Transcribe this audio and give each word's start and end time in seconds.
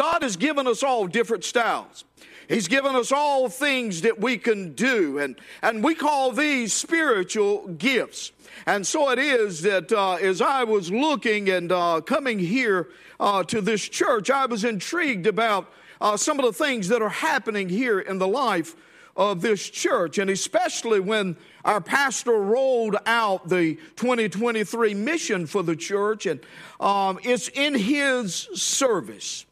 God 0.00 0.22
has 0.22 0.38
given 0.38 0.66
us 0.66 0.82
all 0.82 1.06
different 1.06 1.44
styles. 1.44 2.04
He's 2.48 2.68
given 2.68 2.96
us 2.96 3.12
all 3.12 3.50
things 3.50 4.00
that 4.00 4.18
we 4.18 4.38
can 4.38 4.72
do, 4.72 5.18
and, 5.18 5.38
and 5.60 5.84
we 5.84 5.94
call 5.94 6.32
these 6.32 6.72
spiritual 6.72 7.68
gifts. 7.68 8.32
And 8.64 8.86
so 8.86 9.10
it 9.10 9.18
is 9.18 9.60
that 9.60 9.92
uh, 9.92 10.14
as 10.14 10.40
I 10.40 10.64
was 10.64 10.90
looking 10.90 11.50
and 11.50 11.70
uh, 11.70 12.00
coming 12.00 12.38
here 12.38 12.88
uh, 13.20 13.42
to 13.44 13.60
this 13.60 13.86
church, 13.86 14.30
I 14.30 14.46
was 14.46 14.64
intrigued 14.64 15.26
about 15.26 15.70
uh, 16.00 16.16
some 16.16 16.38
of 16.38 16.46
the 16.46 16.54
things 16.54 16.88
that 16.88 17.02
are 17.02 17.10
happening 17.10 17.68
here 17.68 18.00
in 18.00 18.16
the 18.16 18.26
life 18.26 18.74
of 19.14 19.42
this 19.42 19.68
church, 19.68 20.16
and 20.16 20.30
especially 20.30 21.00
when 21.00 21.36
our 21.62 21.82
pastor 21.82 22.32
rolled 22.32 22.96
out 23.04 23.50
the 23.50 23.74
2023 23.96 24.94
mission 24.94 25.44
for 25.44 25.62
the 25.62 25.76
church, 25.76 26.24
and 26.24 26.40
um, 26.80 27.18
it's 27.22 27.48
in 27.48 27.74
his 27.74 28.48
service. 28.54 29.44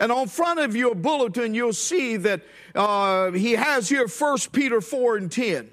And 0.00 0.10
on 0.10 0.28
front 0.28 0.58
of 0.58 0.74
your 0.74 0.94
bulletin, 0.94 1.52
you'll 1.52 1.74
see 1.74 2.16
that 2.16 2.40
uh, 2.74 3.32
he 3.32 3.52
has 3.52 3.86
here 3.90 4.08
1 4.08 4.38
Peter 4.50 4.80
4 4.80 5.18
and 5.18 5.30
10. 5.30 5.70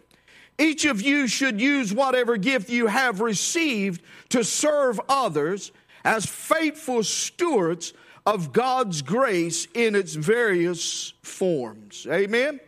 Each 0.60 0.84
of 0.84 1.02
you 1.02 1.28
should 1.28 1.62
use 1.62 1.94
whatever 1.94 2.36
gift 2.36 2.70
you 2.70 2.88
have 2.88 3.22
received 3.22 4.02
to 4.30 4.44
serve 4.44 5.00
others 5.08 5.72
as 6.04 6.26
faithful 6.26 7.04
stewards 7.04 7.94
of 8.26 8.52
God's 8.52 9.02
grace 9.02 9.66
in 9.74 9.96
its 9.96 10.14
various 10.16 11.14
forms. 11.22 12.06
Amen? 12.10 12.60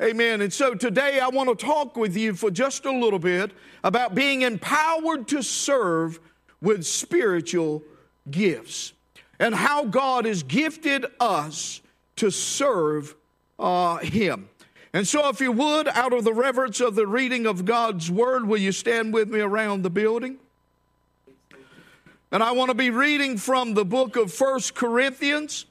Amen. 0.00 0.40
And 0.40 0.52
so 0.52 0.74
today 0.74 1.20
I 1.20 1.28
want 1.28 1.58
to 1.58 1.64
talk 1.64 1.96
with 1.96 2.16
you 2.16 2.32
for 2.32 2.50
just 2.50 2.86
a 2.86 2.90
little 2.90 3.18
bit 3.18 3.50
about 3.84 4.14
being 4.14 4.42
empowered 4.42 5.28
to 5.28 5.42
serve 5.42 6.20
with 6.62 6.86
spiritual 6.86 7.82
gifts 8.30 8.94
and 9.38 9.54
how 9.54 9.84
God 9.84 10.24
has 10.24 10.42
gifted 10.42 11.06
us 11.20 11.80
to 12.16 12.30
serve 12.30 13.14
uh, 13.58 13.98
Him. 13.98 14.48
And 14.92 15.06
so, 15.06 15.28
if 15.28 15.40
you 15.40 15.52
would, 15.52 15.88
out 15.88 16.12
of 16.12 16.24
the 16.24 16.32
reverence 16.32 16.80
of 16.80 16.94
the 16.94 17.06
reading 17.06 17.46
of 17.46 17.64
God's 17.64 18.10
Word, 18.10 18.46
will 18.46 18.58
you 18.58 18.72
stand 18.72 19.12
with 19.12 19.28
me 19.28 19.40
around 19.40 19.82
the 19.82 19.90
building? 19.90 20.38
And 22.32 22.42
I 22.42 22.52
want 22.52 22.70
to 22.70 22.74
be 22.74 22.90
reading 22.90 23.36
from 23.36 23.74
the 23.74 23.84
book 23.84 24.16
of 24.16 24.32
First 24.32 24.74
Corinthians. 24.74 25.66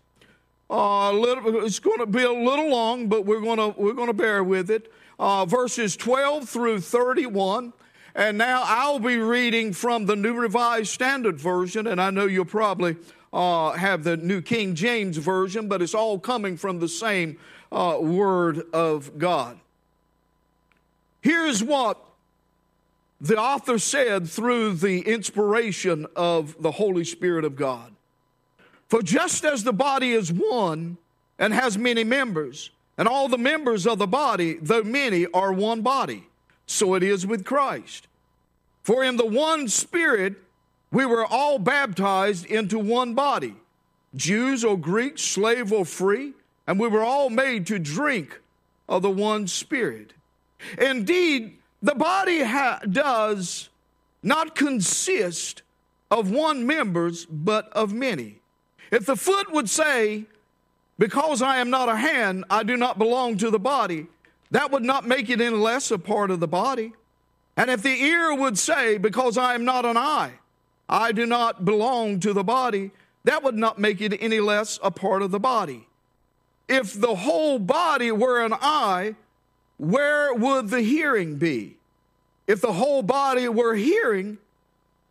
Uh, 0.69 1.11
little, 1.11 1.65
it's 1.65 1.79
going 1.79 1.99
to 1.99 2.05
be 2.05 2.23
a 2.23 2.31
little 2.31 2.69
long, 2.69 3.07
but 3.07 3.25
we're 3.25 3.41
going 3.41 3.57
to, 3.57 3.79
we're 3.79 3.93
going 3.93 4.07
to 4.07 4.13
bear 4.13 4.43
with 4.43 4.71
it. 4.71 4.91
Uh, 5.19 5.45
verses 5.45 5.95
12 5.95 6.47
through 6.47 6.79
31. 6.79 7.73
And 8.15 8.37
now 8.37 8.63
I'll 8.65 8.99
be 8.99 9.17
reading 9.17 9.73
from 9.73 10.05
the 10.05 10.15
New 10.15 10.33
Revised 10.33 10.87
Standard 10.87 11.37
Version, 11.37 11.87
and 11.87 12.01
I 12.01 12.11
know 12.11 12.25
you'll 12.25 12.45
probably 12.45 12.95
uh, 13.35 13.73
have 13.73 14.05
the 14.05 14.15
New 14.15 14.41
King 14.41 14.75
James 14.75 15.17
Version, 15.17 15.67
but 15.67 15.81
it's 15.81 15.93
all 15.93 16.17
coming 16.17 16.55
from 16.55 16.79
the 16.79 16.87
same 16.87 17.37
uh, 17.69 17.97
Word 17.99 18.63
of 18.71 19.17
God. 19.17 19.59
Here's 21.19 21.61
what 21.61 22.01
the 23.19 23.37
author 23.37 23.77
said 23.77 24.29
through 24.29 24.75
the 24.75 25.01
inspiration 25.01 26.05
of 26.15 26.61
the 26.61 26.71
Holy 26.71 27.03
Spirit 27.03 27.43
of 27.43 27.57
God. 27.57 27.91
For 28.87 29.01
just 29.01 29.43
as 29.43 29.65
the 29.65 29.73
body 29.73 30.11
is 30.11 30.31
one 30.31 30.97
and 31.37 31.53
has 31.53 31.77
many 31.77 32.05
members, 32.05 32.69
and 32.97 33.05
all 33.05 33.27
the 33.27 33.37
members 33.37 33.85
of 33.85 33.97
the 33.97 34.07
body, 34.07 34.53
though 34.61 34.83
many, 34.83 35.25
are 35.33 35.51
one 35.51 35.81
body, 35.81 36.23
so 36.67 36.93
it 36.93 37.03
is 37.03 37.27
with 37.27 37.43
Christ. 37.43 38.07
For 38.83 39.03
in 39.03 39.17
the 39.17 39.25
one 39.25 39.67
Spirit 39.67 40.35
we 40.91 41.05
were 41.05 41.25
all 41.25 41.59
baptized 41.59 42.45
into 42.45 42.79
one 42.79 43.13
body, 43.13 43.55
Jews 44.15 44.63
or 44.63 44.77
Greeks, 44.77 45.21
slave 45.21 45.71
or 45.71 45.85
free, 45.85 46.33
and 46.67 46.79
we 46.79 46.87
were 46.87 47.03
all 47.03 47.29
made 47.29 47.67
to 47.67 47.79
drink 47.79 48.39
of 48.87 49.01
the 49.01 49.09
one 49.09 49.47
Spirit. 49.47 50.13
Indeed, 50.77 51.57
the 51.81 51.95
body 51.95 52.43
ha- 52.43 52.79
does 52.89 53.69
not 54.23 54.55
consist 54.55 55.61
of 56.09 56.31
one 56.31 56.65
members, 56.65 57.25
but 57.25 57.71
of 57.73 57.93
many. 57.93 58.39
If 58.91 59.05
the 59.05 59.15
foot 59.15 59.51
would 59.51 59.69
say, 59.69 60.25
Because 60.97 61.41
I 61.41 61.57
am 61.57 61.69
not 61.69 61.89
a 61.89 61.95
hand, 61.95 62.45
I 62.49 62.63
do 62.63 62.77
not 62.77 62.97
belong 62.97 63.37
to 63.37 63.49
the 63.49 63.59
body, 63.59 64.07
that 64.51 64.71
would 64.71 64.83
not 64.83 65.05
make 65.05 65.29
it 65.29 65.41
any 65.41 65.55
less 65.55 65.91
a 65.91 65.99
part 65.99 66.31
of 66.31 66.39
the 66.39 66.47
body. 66.47 66.93
And 67.57 67.69
if 67.69 67.81
the 67.81 68.01
ear 68.01 68.33
would 68.33 68.57
say, 68.57 68.97
Because 68.97 69.37
I 69.37 69.55
am 69.55 69.65
not 69.65 69.85
an 69.85 69.97
eye, 69.97 70.33
I 70.87 71.11
do 71.11 71.25
not 71.25 71.65
belong 71.65 72.19
to 72.21 72.33
the 72.33 72.43
body, 72.43 72.91
that 73.23 73.43
would 73.43 73.55
not 73.55 73.79
make 73.79 74.01
it 74.01 74.17
any 74.19 74.39
less 74.39 74.79
a 74.83 74.91
part 74.91 75.21
of 75.21 75.31
the 75.31 75.39
body. 75.39 75.87
If 76.67 76.99
the 76.99 77.15
whole 77.15 77.59
body 77.59 78.11
were 78.11 78.43
an 78.43 78.53
eye, 78.53 79.15
where 79.77 80.33
would 80.33 80.69
the 80.69 80.81
hearing 80.81 81.37
be? 81.37 81.77
If 82.47 82.61
the 82.61 82.73
whole 82.73 83.01
body 83.01 83.47
were 83.47 83.73
hearing, 83.75 84.37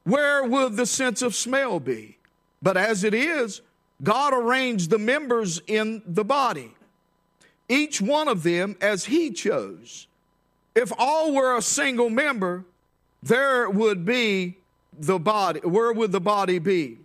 where 0.05 0.45
would 0.45 0.77
the 0.77 0.87
sense 0.87 1.23
of 1.23 1.35
smell 1.35 1.81
be? 1.81 2.19
But 2.63 2.77
as 2.77 3.05
it 3.05 3.15
is, 3.15 3.61
God 4.03 4.33
arranged 4.33 4.91
the 4.91 4.99
members 4.99 5.61
in 5.67 6.03
the 6.07 6.25
body, 6.25 6.75
each 7.69 8.01
one 8.01 8.29
of 8.29 8.43
them 8.43 8.77
as 8.81 9.07
He 9.07 9.31
chose. 9.31 10.07
If 10.75 10.93
all 10.99 11.33
were 11.33 11.57
a 11.57 11.63
single 11.63 12.11
member, 12.11 12.65
there 13.23 13.69
would 13.71 14.05
be 14.05 14.57
the 14.99 15.19
body. 15.19 15.61
Where 15.61 15.93
would 15.93 16.13
the 16.13 16.21
body 16.21 16.59
be? 16.59 16.99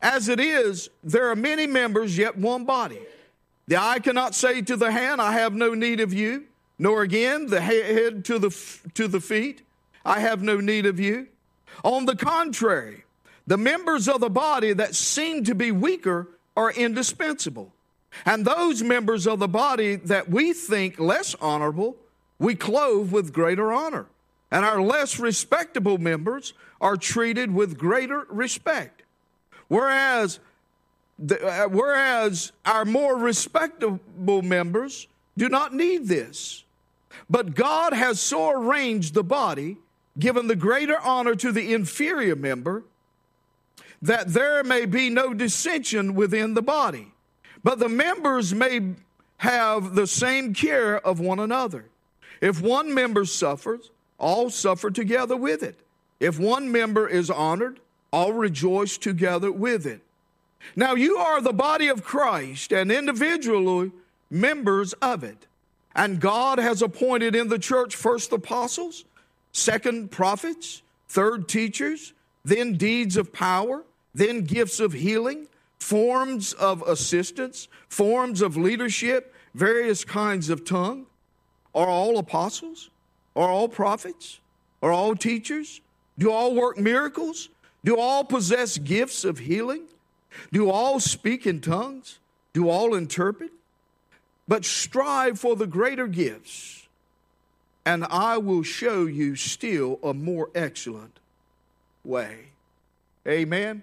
As 0.00 0.28
it 0.28 0.40
is, 0.40 0.90
there 1.02 1.30
are 1.30 1.36
many 1.36 1.66
members, 1.66 2.16
yet 2.16 2.36
one 2.36 2.64
body. 2.64 3.00
The 3.66 3.76
eye 3.76 3.98
cannot 3.98 4.34
say 4.34 4.62
to 4.62 4.76
the 4.76 4.90
hand, 4.90 5.20
I 5.20 5.32
have 5.32 5.54
no 5.54 5.74
need 5.74 6.00
of 6.00 6.12
you 6.12 6.44
nor 6.78 7.02
again 7.02 7.46
the 7.46 7.60
head 7.60 8.24
to 8.26 8.38
the, 8.38 8.50
to 8.94 9.08
the 9.08 9.20
feet, 9.20 9.62
I 10.04 10.20
have 10.20 10.42
no 10.42 10.60
need 10.60 10.86
of 10.86 11.00
you. 11.00 11.26
On 11.84 12.06
the 12.06 12.16
contrary, 12.16 13.04
the 13.46 13.58
members 13.58 14.08
of 14.08 14.20
the 14.20 14.30
body 14.30 14.72
that 14.72 14.94
seem 14.94 15.44
to 15.44 15.54
be 15.54 15.72
weaker 15.72 16.28
are 16.56 16.70
indispensable. 16.72 17.72
And 18.24 18.44
those 18.44 18.82
members 18.82 19.26
of 19.26 19.38
the 19.38 19.48
body 19.48 19.96
that 19.96 20.28
we 20.28 20.52
think 20.52 20.98
less 20.98 21.34
honorable, 21.40 21.96
we 22.38 22.54
clothe 22.54 23.10
with 23.10 23.32
greater 23.32 23.72
honor. 23.72 24.06
And 24.50 24.64
our 24.64 24.80
less 24.80 25.18
respectable 25.18 25.98
members 25.98 26.54
are 26.80 26.96
treated 26.96 27.52
with 27.52 27.78
greater 27.78 28.26
respect. 28.30 29.02
Whereas, 29.68 30.40
the, 31.18 31.44
uh, 31.44 31.68
whereas 31.68 32.52
our 32.64 32.84
more 32.84 33.16
respectable 33.16 34.42
members 34.42 35.06
do 35.36 35.48
not 35.48 35.74
need 35.74 36.08
this. 36.08 36.64
But 37.28 37.54
God 37.54 37.92
has 37.92 38.20
so 38.20 38.50
arranged 38.50 39.14
the 39.14 39.24
body, 39.24 39.76
given 40.18 40.46
the 40.46 40.56
greater 40.56 40.98
honor 40.98 41.34
to 41.34 41.52
the 41.52 41.74
inferior 41.74 42.36
member, 42.36 42.84
that 44.00 44.32
there 44.32 44.64
may 44.64 44.86
be 44.86 45.10
no 45.10 45.34
dissension 45.34 46.14
within 46.14 46.54
the 46.54 46.62
body. 46.62 47.12
But 47.62 47.80
the 47.80 47.88
members 47.88 48.54
may 48.54 48.94
have 49.38 49.94
the 49.94 50.06
same 50.06 50.54
care 50.54 50.98
of 50.98 51.20
one 51.20 51.38
another. 51.38 51.86
If 52.40 52.60
one 52.60 52.94
member 52.94 53.24
suffers, 53.24 53.90
all 54.18 54.50
suffer 54.50 54.90
together 54.90 55.36
with 55.36 55.62
it. 55.62 55.78
If 56.20 56.38
one 56.38 56.70
member 56.70 57.08
is 57.08 57.30
honored, 57.30 57.80
all 58.12 58.32
rejoice 58.32 58.98
together 58.98 59.52
with 59.52 59.86
it. 59.86 60.00
Now 60.74 60.94
you 60.94 61.16
are 61.16 61.40
the 61.40 61.52
body 61.52 61.88
of 61.88 62.04
Christ 62.04 62.72
and 62.72 62.90
individually 62.90 63.92
members 64.30 64.92
of 64.94 65.22
it. 65.22 65.46
And 65.94 66.20
God 66.20 66.58
has 66.58 66.82
appointed 66.82 67.34
in 67.34 67.48
the 67.48 67.58
church 67.58 67.96
first 67.96 68.32
apostles, 68.32 69.04
second 69.52 70.10
prophets, 70.10 70.82
third 71.08 71.48
teachers, 71.48 72.12
then 72.44 72.76
deeds 72.76 73.16
of 73.16 73.32
power, 73.32 73.84
then 74.14 74.42
gifts 74.42 74.80
of 74.80 74.92
healing, 74.92 75.48
forms 75.78 76.52
of 76.54 76.82
assistance, 76.82 77.68
forms 77.88 78.42
of 78.42 78.56
leadership, 78.56 79.34
various 79.54 80.04
kinds 80.04 80.50
of 80.50 80.64
tongue. 80.64 81.06
Are 81.74 81.88
all 81.88 82.18
apostles? 82.18 82.90
Are 83.38 83.48
all 83.48 83.68
prophets? 83.68 84.40
Are 84.82 84.92
all 84.92 85.16
teachers? 85.16 85.80
Do 86.18 86.30
all 86.30 86.54
work 86.54 86.76
miracles? 86.76 87.48
Do 87.84 87.96
all 87.96 88.24
possess 88.24 88.76
gifts 88.76 89.24
of 89.24 89.38
healing? 89.38 89.84
Do 90.52 90.70
all 90.70 91.00
speak 91.00 91.46
in 91.46 91.60
tongues? 91.60 92.18
Do 92.52 92.68
all 92.68 92.94
interpret? 92.94 93.52
but 94.48 94.64
strive 94.64 95.38
for 95.38 95.54
the 95.54 95.66
greater 95.66 96.06
gifts, 96.06 96.88
and 97.84 98.04
I 98.06 98.38
will 98.38 98.62
show 98.62 99.04
you 99.04 99.36
still 99.36 100.00
a 100.02 100.14
more 100.14 100.48
excellent 100.54 101.20
way. 102.02 102.46
Amen. 103.26 103.82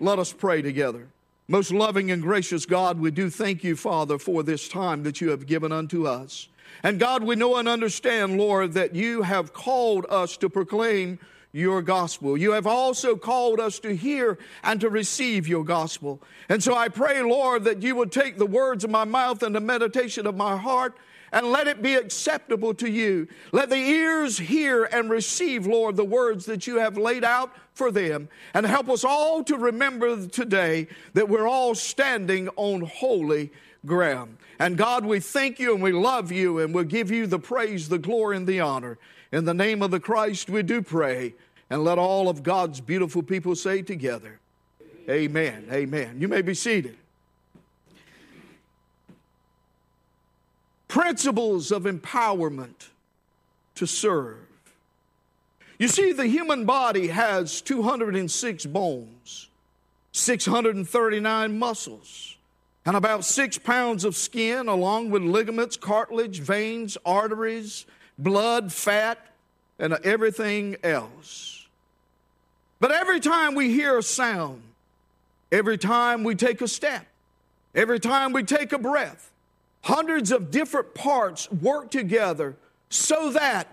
Let 0.00 0.18
us 0.18 0.32
pray 0.32 0.62
together. 0.62 1.06
Most 1.46 1.70
loving 1.70 2.10
and 2.10 2.22
gracious 2.22 2.66
God, 2.66 2.98
we 2.98 3.10
do 3.10 3.30
thank 3.30 3.62
you, 3.62 3.76
Father, 3.76 4.18
for 4.18 4.42
this 4.42 4.68
time 4.68 5.04
that 5.04 5.20
you 5.20 5.30
have 5.30 5.46
given 5.46 5.72
unto 5.72 6.06
us. 6.06 6.48
And 6.82 6.98
God, 6.98 7.22
we 7.22 7.36
know 7.36 7.56
and 7.56 7.68
understand, 7.68 8.38
Lord, 8.38 8.72
that 8.72 8.94
you 8.94 9.22
have 9.22 9.52
called 9.52 10.06
us 10.08 10.36
to 10.38 10.48
proclaim 10.48 11.18
your 11.52 11.82
gospel. 11.82 12.36
You 12.36 12.52
have 12.52 12.66
also 12.66 13.16
called 13.16 13.60
us 13.60 13.78
to 13.80 13.94
hear 13.94 14.38
and 14.62 14.80
to 14.80 14.88
receive 14.88 15.48
your 15.48 15.64
gospel. 15.64 16.22
And 16.48 16.62
so 16.62 16.74
I 16.74 16.88
pray, 16.88 17.22
Lord, 17.22 17.64
that 17.64 17.82
you 17.82 17.96
would 17.96 18.12
take 18.12 18.38
the 18.38 18.46
words 18.46 18.84
of 18.84 18.90
my 18.90 19.04
mouth 19.04 19.42
and 19.42 19.54
the 19.54 19.60
meditation 19.60 20.26
of 20.26 20.36
my 20.36 20.56
heart 20.56 20.96
and 21.32 21.46
let 21.46 21.68
it 21.68 21.82
be 21.82 21.94
acceptable 21.94 22.74
to 22.74 22.90
you. 22.90 23.28
Let 23.52 23.70
the 23.70 23.76
ears 23.76 24.38
hear 24.38 24.84
and 24.84 25.10
receive, 25.10 25.66
Lord, 25.66 25.96
the 25.96 26.04
words 26.04 26.46
that 26.46 26.66
you 26.66 26.78
have 26.78 26.98
laid 26.98 27.24
out 27.24 27.54
for 27.72 27.90
them. 27.90 28.28
And 28.52 28.66
help 28.66 28.88
us 28.88 29.04
all 29.04 29.44
to 29.44 29.56
remember 29.56 30.26
today 30.26 30.88
that 31.14 31.28
we're 31.28 31.48
all 31.48 31.74
standing 31.74 32.48
on 32.56 32.82
holy 32.82 33.52
ground. 33.86 34.36
And 34.58 34.76
God, 34.76 35.04
we 35.04 35.20
thank 35.20 35.58
you 35.58 35.74
and 35.74 35.82
we 35.82 35.92
love 35.92 36.30
you 36.30 36.58
and 36.58 36.74
we'll 36.74 36.84
give 36.84 37.10
you 37.10 37.26
the 37.26 37.38
praise, 37.38 37.88
the 37.88 37.98
glory, 37.98 38.36
and 38.36 38.46
the 38.46 38.60
honor. 38.60 38.98
In 39.32 39.44
the 39.44 39.54
name 39.54 39.82
of 39.82 39.90
the 39.90 40.00
Christ, 40.00 40.50
we 40.50 40.62
do 40.62 40.82
pray. 40.82 41.34
And 41.68 41.84
let 41.84 41.98
all 41.98 42.28
of 42.28 42.42
God's 42.42 42.80
beautiful 42.80 43.22
people 43.22 43.54
say 43.54 43.82
together, 43.82 44.40
Amen. 45.08 45.66
Amen. 45.72 46.16
You 46.20 46.28
may 46.28 46.42
be 46.42 46.54
seated. 46.54 46.96
Principles 50.88 51.70
of 51.70 51.84
empowerment 51.84 52.88
to 53.76 53.86
serve. 53.86 54.36
You 55.78 55.88
see, 55.88 56.12
the 56.12 56.26
human 56.26 56.66
body 56.66 57.06
has 57.06 57.62
206 57.62 58.66
bones, 58.66 59.48
639 60.12 61.58
muscles, 61.58 62.36
and 62.86 62.96
about 62.96 63.24
six 63.24 63.58
pounds 63.58 64.04
of 64.04 64.16
skin, 64.16 64.68
along 64.68 65.10
with 65.10 65.22
ligaments, 65.22 65.76
cartilage, 65.76 66.40
veins, 66.40 66.96
arteries, 67.04 67.86
blood, 68.18 68.72
fat, 68.72 69.18
and 69.78 69.94
everything 70.04 70.76
else. 70.82 71.66
But 72.80 72.92
every 72.92 73.20
time 73.20 73.54
we 73.54 73.70
hear 73.70 73.98
a 73.98 74.02
sound, 74.02 74.62
every 75.52 75.76
time 75.76 76.24
we 76.24 76.34
take 76.34 76.60
a 76.62 76.68
step, 76.68 77.06
every 77.74 78.00
time 78.00 78.32
we 78.32 78.42
take 78.42 78.72
a 78.72 78.78
breath, 78.78 79.30
hundreds 79.82 80.32
of 80.32 80.50
different 80.50 80.94
parts 80.94 81.50
work 81.50 81.90
together 81.90 82.56
so 82.88 83.30
that 83.32 83.66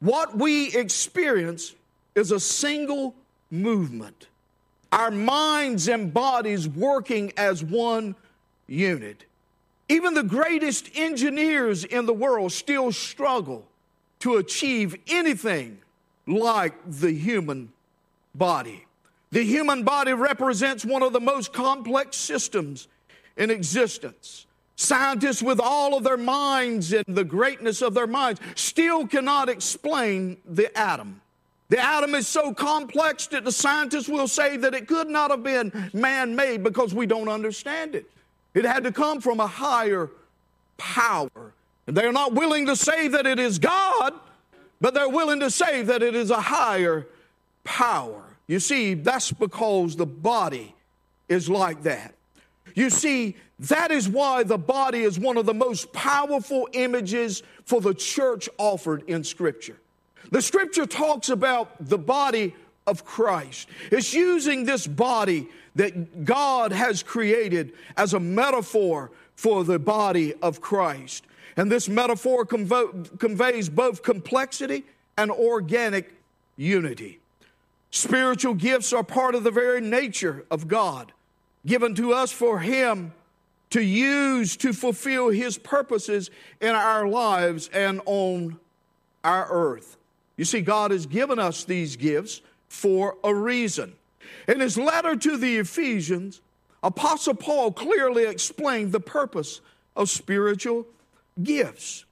what 0.00 0.36
we 0.36 0.74
experience 0.74 1.74
is 2.14 2.32
a 2.32 2.40
single 2.40 3.14
movement. 3.50 4.26
Our 4.90 5.10
minds 5.10 5.88
and 5.88 6.12
bodies 6.12 6.68
working 6.68 7.32
as 7.36 7.62
one 7.62 8.14
unit. 8.68 9.24
Even 9.88 10.14
the 10.14 10.22
greatest 10.22 10.90
engineers 10.94 11.84
in 11.84 12.06
the 12.06 12.12
world 12.12 12.52
still 12.52 12.92
struggle 12.92 13.66
to 14.20 14.36
achieve 14.36 14.96
anything 15.08 15.78
like 16.26 16.74
the 16.86 17.12
human 17.12 17.72
body. 18.34 18.84
The 19.30 19.42
human 19.42 19.82
body 19.82 20.12
represents 20.12 20.84
one 20.84 21.02
of 21.02 21.12
the 21.12 21.20
most 21.20 21.52
complex 21.52 22.16
systems 22.16 22.88
in 23.36 23.50
existence. 23.50 24.46
Scientists, 24.76 25.42
with 25.42 25.58
all 25.60 25.96
of 25.96 26.04
their 26.04 26.16
minds 26.16 26.92
and 26.92 27.04
the 27.08 27.24
greatness 27.24 27.82
of 27.82 27.94
their 27.94 28.06
minds, 28.06 28.40
still 28.54 29.06
cannot 29.06 29.48
explain 29.48 30.36
the 30.46 30.76
atom. 30.78 31.20
The 31.68 31.78
atom 31.78 32.14
is 32.14 32.26
so 32.28 32.54
complex 32.54 33.26
that 33.28 33.44
the 33.44 33.52
scientists 33.52 34.08
will 34.08 34.28
say 34.28 34.56
that 34.56 34.74
it 34.74 34.86
could 34.86 35.08
not 35.08 35.30
have 35.30 35.42
been 35.42 35.90
man 35.92 36.34
made 36.34 36.62
because 36.62 36.94
we 36.94 37.06
don't 37.06 37.28
understand 37.28 37.94
it. 37.94 38.10
It 38.54 38.64
had 38.64 38.84
to 38.84 38.92
come 38.92 39.20
from 39.20 39.40
a 39.40 39.46
higher 39.46 40.10
power. 40.76 41.52
And 41.86 41.96
they're 41.96 42.12
not 42.12 42.34
willing 42.34 42.66
to 42.66 42.76
say 42.76 43.08
that 43.08 43.26
it 43.26 43.38
is 43.38 43.58
God, 43.58 44.14
but 44.80 44.94
they're 44.94 45.08
willing 45.08 45.40
to 45.40 45.50
say 45.50 45.82
that 45.82 46.02
it 46.02 46.14
is 46.14 46.30
a 46.30 46.40
higher 46.40 47.06
power. 47.64 48.22
You 48.46 48.60
see, 48.60 48.94
that's 48.94 49.32
because 49.32 49.96
the 49.96 50.06
body 50.06 50.74
is 51.28 51.48
like 51.48 51.82
that. 51.82 52.14
You 52.74 52.90
see, 52.90 53.36
that 53.60 53.90
is 53.90 54.08
why 54.08 54.44
the 54.44 54.58
body 54.58 55.00
is 55.00 55.18
one 55.18 55.36
of 55.36 55.46
the 55.46 55.54
most 55.54 55.92
powerful 55.92 56.68
images 56.72 57.42
for 57.64 57.80
the 57.80 57.92
church 57.92 58.48
offered 58.56 59.02
in 59.08 59.24
Scripture. 59.24 59.76
The 60.30 60.42
Scripture 60.42 60.86
talks 60.86 61.28
about 61.28 61.72
the 61.80 61.98
body 61.98 62.54
of 62.88 63.04
Christ. 63.04 63.68
It's 63.92 64.14
using 64.14 64.64
this 64.64 64.86
body 64.86 65.48
that 65.76 66.24
God 66.24 66.72
has 66.72 67.02
created 67.02 67.74
as 67.96 68.14
a 68.14 68.20
metaphor 68.20 69.10
for 69.36 69.62
the 69.62 69.78
body 69.78 70.34
of 70.42 70.60
Christ. 70.60 71.24
And 71.56 71.70
this 71.70 71.88
metaphor 71.88 72.46
convo- 72.46 73.18
conveys 73.18 73.68
both 73.68 74.02
complexity 74.02 74.84
and 75.16 75.30
organic 75.30 76.14
unity. 76.56 77.20
Spiritual 77.90 78.54
gifts 78.54 78.92
are 78.92 79.04
part 79.04 79.34
of 79.34 79.44
the 79.44 79.50
very 79.50 79.80
nature 79.80 80.44
of 80.50 80.66
God, 80.68 81.12
given 81.66 81.94
to 81.96 82.12
us 82.12 82.32
for 82.32 82.60
Him 82.60 83.12
to 83.70 83.82
use 83.82 84.56
to 84.58 84.72
fulfill 84.72 85.28
His 85.28 85.58
purposes 85.58 86.30
in 86.60 86.70
our 86.70 87.06
lives 87.06 87.68
and 87.72 88.00
on 88.06 88.58
our 89.24 89.48
earth. 89.50 89.96
You 90.36 90.44
see, 90.44 90.60
God 90.60 90.90
has 90.92 91.06
given 91.06 91.38
us 91.38 91.64
these 91.64 91.96
gifts 91.96 92.40
for 92.68 93.16
a 93.24 93.34
reason. 93.34 93.94
In 94.46 94.60
his 94.60 94.78
letter 94.78 95.16
to 95.16 95.36
the 95.36 95.58
Ephesians, 95.58 96.40
Apostle 96.82 97.34
Paul 97.34 97.72
clearly 97.72 98.24
explained 98.24 98.92
the 98.92 99.00
purpose 99.00 99.60
of 99.96 100.08
spiritual 100.08 100.86
gifts. 101.42 102.04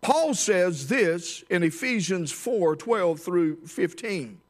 Paul 0.00 0.34
says 0.34 0.88
this 0.88 1.44
in 1.48 1.62
Ephesians 1.62 2.32
4 2.32 2.76
12 2.76 3.20
through 3.20 3.56
15. 3.66 4.40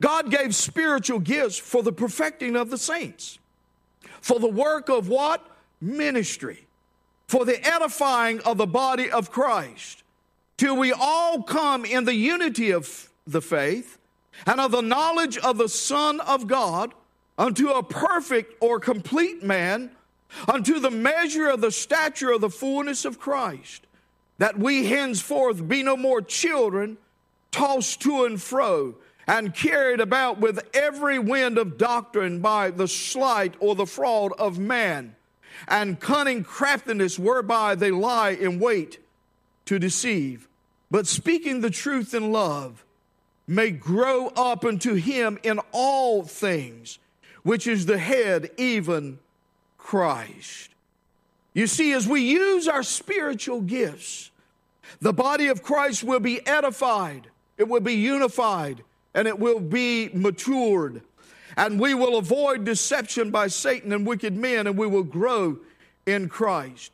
God 0.00 0.30
gave 0.30 0.54
spiritual 0.54 1.20
gifts 1.20 1.56
for 1.56 1.82
the 1.82 1.92
perfecting 1.92 2.56
of 2.56 2.70
the 2.70 2.76
saints, 2.76 3.38
for 4.20 4.40
the 4.40 4.48
work 4.48 4.88
of 4.88 5.08
what? 5.08 5.48
Ministry, 5.80 6.66
for 7.28 7.44
the 7.44 7.64
edifying 7.66 8.40
of 8.40 8.58
the 8.58 8.66
body 8.66 9.10
of 9.10 9.30
Christ, 9.30 10.02
till 10.56 10.76
we 10.76 10.92
all 10.92 11.42
come 11.42 11.84
in 11.84 12.04
the 12.04 12.14
unity 12.14 12.72
of 12.72 13.10
the 13.26 13.40
faith 13.40 13.98
and 14.46 14.60
of 14.60 14.70
the 14.70 14.80
knowledge 14.80 15.38
of 15.38 15.58
the 15.58 15.68
Son 15.68 16.20
of 16.20 16.46
God 16.46 16.94
unto 17.38 17.70
a 17.70 17.82
perfect 17.82 18.54
or 18.60 18.80
complete 18.80 19.42
man, 19.42 19.90
unto 20.48 20.78
the 20.78 20.90
measure 20.90 21.48
of 21.48 21.60
the 21.60 21.70
stature 21.70 22.32
of 22.32 22.40
the 22.40 22.50
fullness 22.50 23.04
of 23.04 23.18
Christ, 23.18 23.86
that 24.38 24.58
we 24.58 24.86
henceforth 24.86 25.66
be 25.68 25.82
no 25.82 25.96
more 25.96 26.22
children, 26.22 26.98
tossed 27.50 28.00
to 28.02 28.24
and 28.24 28.40
fro, 28.40 28.96
and 29.26 29.54
carried 29.54 30.00
about 30.00 30.38
with 30.38 30.66
every 30.74 31.18
wind 31.18 31.58
of 31.58 31.78
doctrine 31.78 32.40
by 32.40 32.70
the 32.70 32.88
sleight 32.88 33.54
or 33.60 33.74
the 33.74 33.86
fraud 33.86 34.32
of 34.38 34.58
man, 34.58 35.14
and 35.68 36.00
cunning 36.00 36.42
craftiness 36.42 37.18
whereby 37.18 37.74
they 37.74 37.90
lie 37.90 38.30
in 38.30 38.58
wait 38.58 38.98
to 39.66 39.78
deceive. 39.78 40.48
But 40.90 41.06
speaking 41.06 41.60
the 41.60 41.70
truth 41.70 42.14
in 42.14 42.32
love, 42.32 42.84
may 43.52 43.70
grow 43.70 44.28
up 44.28 44.64
unto 44.64 44.94
him 44.94 45.38
in 45.42 45.60
all 45.72 46.22
things, 46.22 46.98
which 47.42 47.66
is 47.66 47.86
the 47.86 47.98
head, 47.98 48.50
even 48.56 49.18
Christ. 49.76 50.70
You 51.52 51.66
see, 51.66 51.92
as 51.92 52.08
we 52.08 52.22
use 52.22 52.66
our 52.66 52.82
spiritual 52.82 53.60
gifts, 53.60 54.30
the 55.00 55.12
body 55.12 55.48
of 55.48 55.62
Christ 55.62 56.02
will 56.02 56.20
be 56.20 56.44
edified, 56.46 57.28
it 57.58 57.68
will 57.68 57.80
be 57.80 57.94
unified, 57.94 58.82
and 59.14 59.28
it 59.28 59.38
will 59.38 59.60
be 59.60 60.08
matured. 60.14 61.02
And 61.56 61.78
we 61.78 61.92
will 61.92 62.16
avoid 62.16 62.64
deception 62.64 63.30
by 63.30 63.48
Satan 63.48 63.92
and 63.92 64.06
wicked 64.06 64.34
men, 64.34 64.66
and 64.66 64.78
we 64.78 64.86
will 64.86 65.02
grow 65.02 65.58
in 66.06 66.30
Christ. 66.30 66.92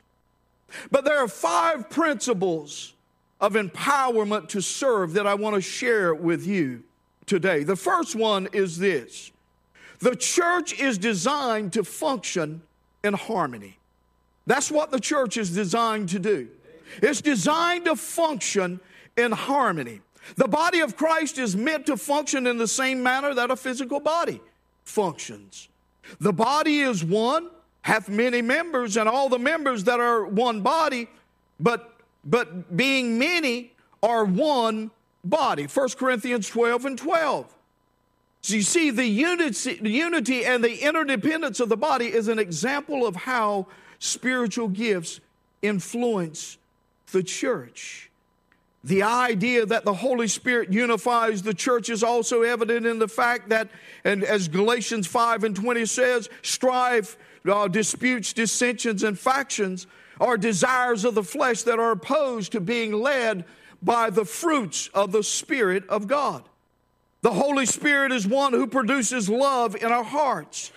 But 0.90 1.04
there 1.04 1.18
are 1.18 1.28
five 1.28 1.88
principles 1.88 2.94
of 3.40 3.54
empowerment 3.54 4.48
to 4.48 4.60
serve 4.60 5.14
that 5.14 5.26
I 5.26 5.34
want 5.34 5.54
to 5.54 5.60
share 5.60 6.14
with 6.14 6.46
you 6.46 6.82
today. 7.26 7.62
The 7.62 7.76
first 7.76 8.16
one 8.16 8.48
is 8.52 8.78
this 8.78 9.30
the 10.00 10.16
church 10.16 10.78
is 10.78 10.98
designed 10.98 11.72
to 11.74 11.84
function 11.84 12.62
in 13.02 13.14
harmony. 13.14 13.78
That's 14.46 14.70
what 14.70 14.90
the 14.90 15.00
church 15.00 15.36
is 15.36 15.54
designed 15.54 16.08
to 16.10 16.18
do. 16.18 16.48
It's 17.02 17.20
designed 17.20 17.84
to 17.84 17.96
function 17.96 18.80
in 19.16 19.32
harmony. 19.32 20.00
The 20.36 20.48
body 20.48 20.80
of 20.80 20.96
Christ 20.96 21.38
is 21.38 21.56
meant 21.56 21.86
to 21.86 21.96
function 21.96 22.46
in 22.46 22.58
the 22.58 22.68
same 22.68 23.02
manner 23.02 23.34
that 23.34 23.50
a 23.50 23.56
physical 23.56 24.00
body 24.00 24.40
functions. 24.84 25.68
The 26.20 26.32
body 26.32 26.80
is 26.80 27.04
one, 27.04 27.50
hath 27.82 28.08
many 28.08 28.40
members, 28.40 28.96
and 28.96 29.08
all 29.08 29.28
the 29.28 29.38
members 29.38 29.84
that 29.84 30.00
are 30.00 30.24
one 30.24 30.62
body, 30.62 31.08
but 31.60 31.97
but 32.28 32.76
being 32.76 33.18
many 33.18 33.72
are 34.02 34.24
one 34.24 34.90
body. 35.24 35.64
1 35.64 35.88
Corinthians 35.90 36.48
12 36.48 36.84
and 36.84 36.98
12. 36.98 37.54
So 38.42 38.54
you 38.54 38.62
see, 38.62 38.90
the 38.90 39.04
unity, 39.04 40.44
and 40.44 40.62
the 40.62 40.82
interdependence 40.82 41.58
of 41.58 41.68
the 41.68 41.76
body 41.76 42.06
is 42.06 42.28
an 42.28 42.38
example 42.38 43.06
of 43.06 43.16
how 43.16 43.66
spiritual 43.98 44.68
gifts 44.68 45.20
influence 45.62 46.58
the 47.10 47.22
church. 47.22 48.10
The 48.84 49.02
idea 49.02 49.66
that 49.66 49.84
the 49.84 49.94
Holy 49.94 50.28
Spirit 50.28 50.72
unifies 50.72 51.42
the 51.42 51.54
church 51.54 51.90
is 51.90 52.04
also 52.04 52.42
evident 52.42 52.86
in 52.86 53.00
the 53.00 53.08
fact 53.08 53.48
that, 53.48 53.70
and 54.04 54.22
as 54.22 54.46
Galatians 54.46 55.06
5 55.06 55.44
and 55.44 55.56
20 55.56 55.84
says, 55.86 56.28
strife, 56.42 57.16
uh, 57.50 57.66
disputes, 57.66 58.32
dissensions, 58.32 59.02
and 59.02 59.18
factions 59.18 59.86
are 60.20 60.36
desires 60.36 61.04
of 61.04 61.14
the 61.14 61.22
flesh 61.22 61.62
that 61.62 61.78
are 61.78 61.92
opposed 61.92 62.52
to 62.52 62.60
being 62.60 62.92
led 62.92 63.44
by 63.82 64.10
the 64.10 64.24
fruits 64.24 64.88
of 64.94 65.12
the 65.12 65.22
Spirit 65.22 65.88
of 65.88 66.06
God. 66.06 66.48
The 67.22 67.32
Holy 67.32 67.66
Spirit 67.66 68.12
is 68.12 68.26
one 68.26 68.52
who 68.52 68.66
produces 68.66 69.28
love 69.28 69.76
in 69.76 69.90
our 69.90 70.04
hearts. 70.04 70.72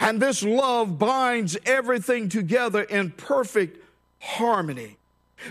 And 0.00 0.20
this 0.20 0.42
love 0.42 0.98
binds 0.98 1.56
everything 1.64 2.28
together 2.28 2.82
in 2.82 3.12
perfect 3.12 3.78
harmony. 4.18 4.96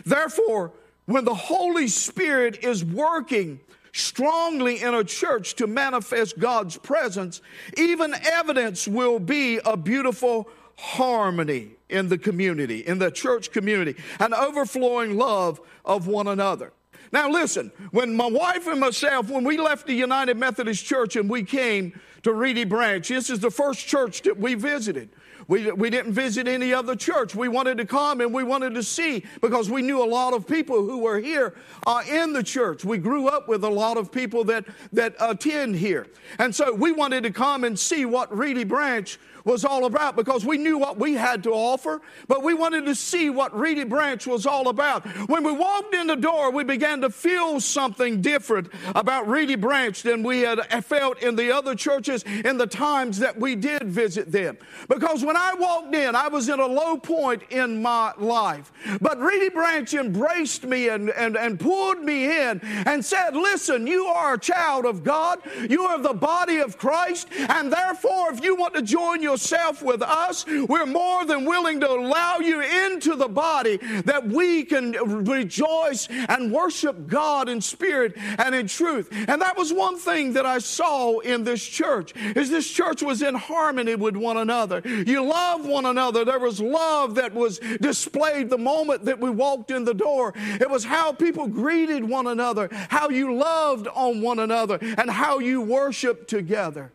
Therefore, 0.06 0.72
when 1.06 1.26
the 1.26 1.36
Holy 1.36 1.88
Spirit 1.88 2.64
is 2.64 2.84
working 2.84 3.60
strongly 3.94 4.82
in 4.82 4.94
a 4.94 5.04
church 5.04 5.56
to 5.56 5.68
manifest 5.68 6.40
God's 6.40 6.78
presence, 6.78 7.42
even 7.78 8.14
evidence 8.14 8.88
will 8.88 9.20
be 9.20 9.60
a 9.64 9.78
beautiful 9.78 10.50
harmony 10.78 11.72
in 11.90 12.10
the 12.10 12.18
community, 12.18 12.80
in 12.80 13.00
the 13.00 13.12
church 13.12 13.52
community, 13.52 13.96
an 14.20 14.34
overflowing 14.34 15.18
love 15.18 15.62
of 15.86 16.08
one 16.08 16.28
another. 16.28 16.74
Now, 17.12 17.30
listen, 17.30 17.72
when 17.92 18.16
my 18.16 18.26
wife 18.26 18.66
and 18.66 18.80
myself, 18.80 19.30
when 19.30 19.44
we 19.44 19.58
left 19.58 19.86
the 19.86 19.94
United 19.94 20.36
Methodist 20.36 20.84
Church 20.84 21.16
and 21.16 21.30
we 21.30 21.44
came 21.44 22.00
to 22.24 22.34
Reedy 22.34 22.64
Branch, 22.64 23.08
this 23.08 23.30
is 23.30 23.40
the 23.40 23.52
first 23.52 23.86
church 23.86 24.24
that 24.24 24.38
we 24.38 24.56
visited. 24.56 25.10
We, 25.48 25.72
we 25.72 25.90
didn't 25.90 26.14
visit 26.14 26.48
any 26.48 26.74
other 26.74 26.96
church. 26.96 27.36
We 27.36 27.50
wanted 27.50 27.78
to 27.78 27.86
come 27.86 28.22
and 28.22 28.34
we 28.34 28.44
wanted 28.44 28.74
to 28.76 28.84
see 28.84 29.24
because 29.42 29.70
we 29.70 29.82
knew 29.82 30.02
a 30.02 30.06
lot 30.06 30.34
of 30.34 30.48
people 30.48 30.84
who 30.84 31.00
were 31.00 31.20
here 31.20 31.54
uh, 31.86 32.02
in 32.10 32.34
the 32.34 32.44
church. 32.44 32.86
We 32.86 32.98
grew 32.98 33.28
up 33.28 33.48
with 33.48 33.64
a 33.64 33.70
lot 33.70 33.98
of 33.98 34.12
people 34.12 34.44
that, 34.46 34.66
that 34.94 35.16
attend 35.20 35.76
here. 35.76 36.08
And 36.40 36.56
so 36.56 36.74
we 36.74 36.92
wanted 36.92 37.24
to 37.24 37.32
come 37.32 37.64
and 37.64 37.78
see 37.78 38.06
what 38.06 38.36
Reedy 38.36 38.64
Branch 38.64 39.20
was 39.46 39.66
all 39.66 39.86
about 39.86 40.16
because 40.16 40.46
we 40.46 40.58
knew 40.58 40.78
what 40.78 40.98
we 40.98 41.14
had 41.14 41.44
to 41.44 41.52
offer, 41.52 42.02
but 42.28 42.44
we 42.44 42.54
wanted 42.54 42.86
to 42.86 42.96
see 42.96 43.30
what 43.30 43.58
Reedy 43.58 43.84
Branch 43.84 44.26
was 44.26 44.46
all 44.46 44.70
about. 44.70 45.06
When 45.28 45.44
we 45.44 45.52
walked 45.52 45.94
in 45.94 46.08
the 46.08 46.16
door, 46.16 46.52
we 46.52 46.64
began 46.64 47.02
to 47.02 47.10
feel 47.10 47.60
something 47.60 48.22
different 48.22 48.72
about 48.96 49.28
Reedy 49.28 49.56
Branch 49.56 50.02
than 50.02 50.24
we 50.24 50.42
had 50.42 50.62
felt 50.86 51.22
in 51.22 51.36
the 51.36 51.52
other 51.52 51.76
churches 51.76 52.24
in 52.24 52.58
the 52.58 52.68
times 52.68 53.20
that 53.20 53.40
we 53.40 53.56
did 53.56 53.84
visit 53.84 54.32
them. 54.32 54.58
Because 54.88 55.24
when 55.24 55.38
I 55.38 55.54
walked 55.56 55.94
in, 55.94 56.16
I 56.16 56.28
was 56.28 56.50
in 56.50 56.60
a 56.60 56.66
low 56.66 56.98
point 56.98 57.44
in 57.50 57.82
my 57.82 58.14
life. 58.18 58.72
But 59.02 59.20
Reedy 59.20 59.50
Branch 59.50 59.94
embraced 59.94 60.64
me 60.64 60.90
and, 60.90 61.10
and, 61.10 61.38
and 61.38 61.60
pulled 61.60 62.02
me 62.02 62.26
in 62.26 62.62
and 62.62 63.04
said, 63.04 63.36
Listen, 63.36 63.88
you 63.88 64.06
are 64.06 64.36
a 64.36 64.40
child 64.40 64.86
of 64.86 65.04
God, 65.04 65.40
you 65.70 65.84
are 65.84 66.00
the 66.00 66.14
body 66.14 66.60
of 66.60 66.78
Christ, 66.78 67.28
and 67.50 67.72
therefore, 67.72 68.32
if 68.32 68.44
you 68.44 68.56
want 68.56 68.74
to 68.76 68.82
join 68.82 69.22
your 69.22 69.33
yourself 69.34 69.82
with 69.82 70.04
us, 70.04 70.46
we're 70.46 70.86
more 70.86 71.26
than 71.26 71.46
willing 71.46 71.80
to 71.80 71.90
allow 71.90 72.38
you 72.38 72.62
into 72.62 73.16
the 73.16 73.28
body 73.28 73.78
that 74.06 74.28
we 74.28 74.64
can 74.64 74.92
rejoice 75.26 76.08
and 76.08 76.52
worship 76.52 77.08
God 77.08 77.50
in 77.50 77.60
spirit 77.60 78.14
and 78.16 78.54
in 78.54 78.68
truth. 78.68 79.10
And 79.12 79.42
that 79.42 79.58
was 79.58 79.74
one 79.74 79.98
thing 79.98 80.34
that 80.34 80.46
I 80.46 80.60
saw 80.60 81.18
in 81.20 81.44
this 81.44 81.64
church 81.64 82.14
is 82.36 82.52
this 82.52 82.70
church 82.70 83.02
was 83.02 83.24
in 83.24 83.34
harmony 83.34 83.96
with 83.96 84.16
one 84.16 84.38
another. 84.38 84.82
You 84.86 85.24
love 85.26 85.66
one 85.66 85.88
another. 85.88 86.24
There 86.24 86.40
was 86.40 86.60
love 86.60 87.16
that 87.16 87.34
was 87.34 87.58
displayed 87.82 88.52
the 88.52 88.58
moment 88.60 89.06
that 89.06 89.20
we 89.20 89.32
walked 89.32 89.72
in 89.72 89.84
the 89.84 89.96
door. 89.96 90.34
It 90.36 90.70
was 90.70 90.84
how 90.84 91.12
people 91.12 91.48
greeted 91.48 92.04
one 92.04 92.28
another, 92.28 92.70
how 92.90 93.10
you 93.10 93.36
loved 93.36 93.88
on 93.88 94.22
one 94.22 94.38
another, 94.38 94.78
and 94.80 95.10
how 95.10 95.40
you 95.40 95.62
worshiped 95.62 96.30
together. 96.30 96.92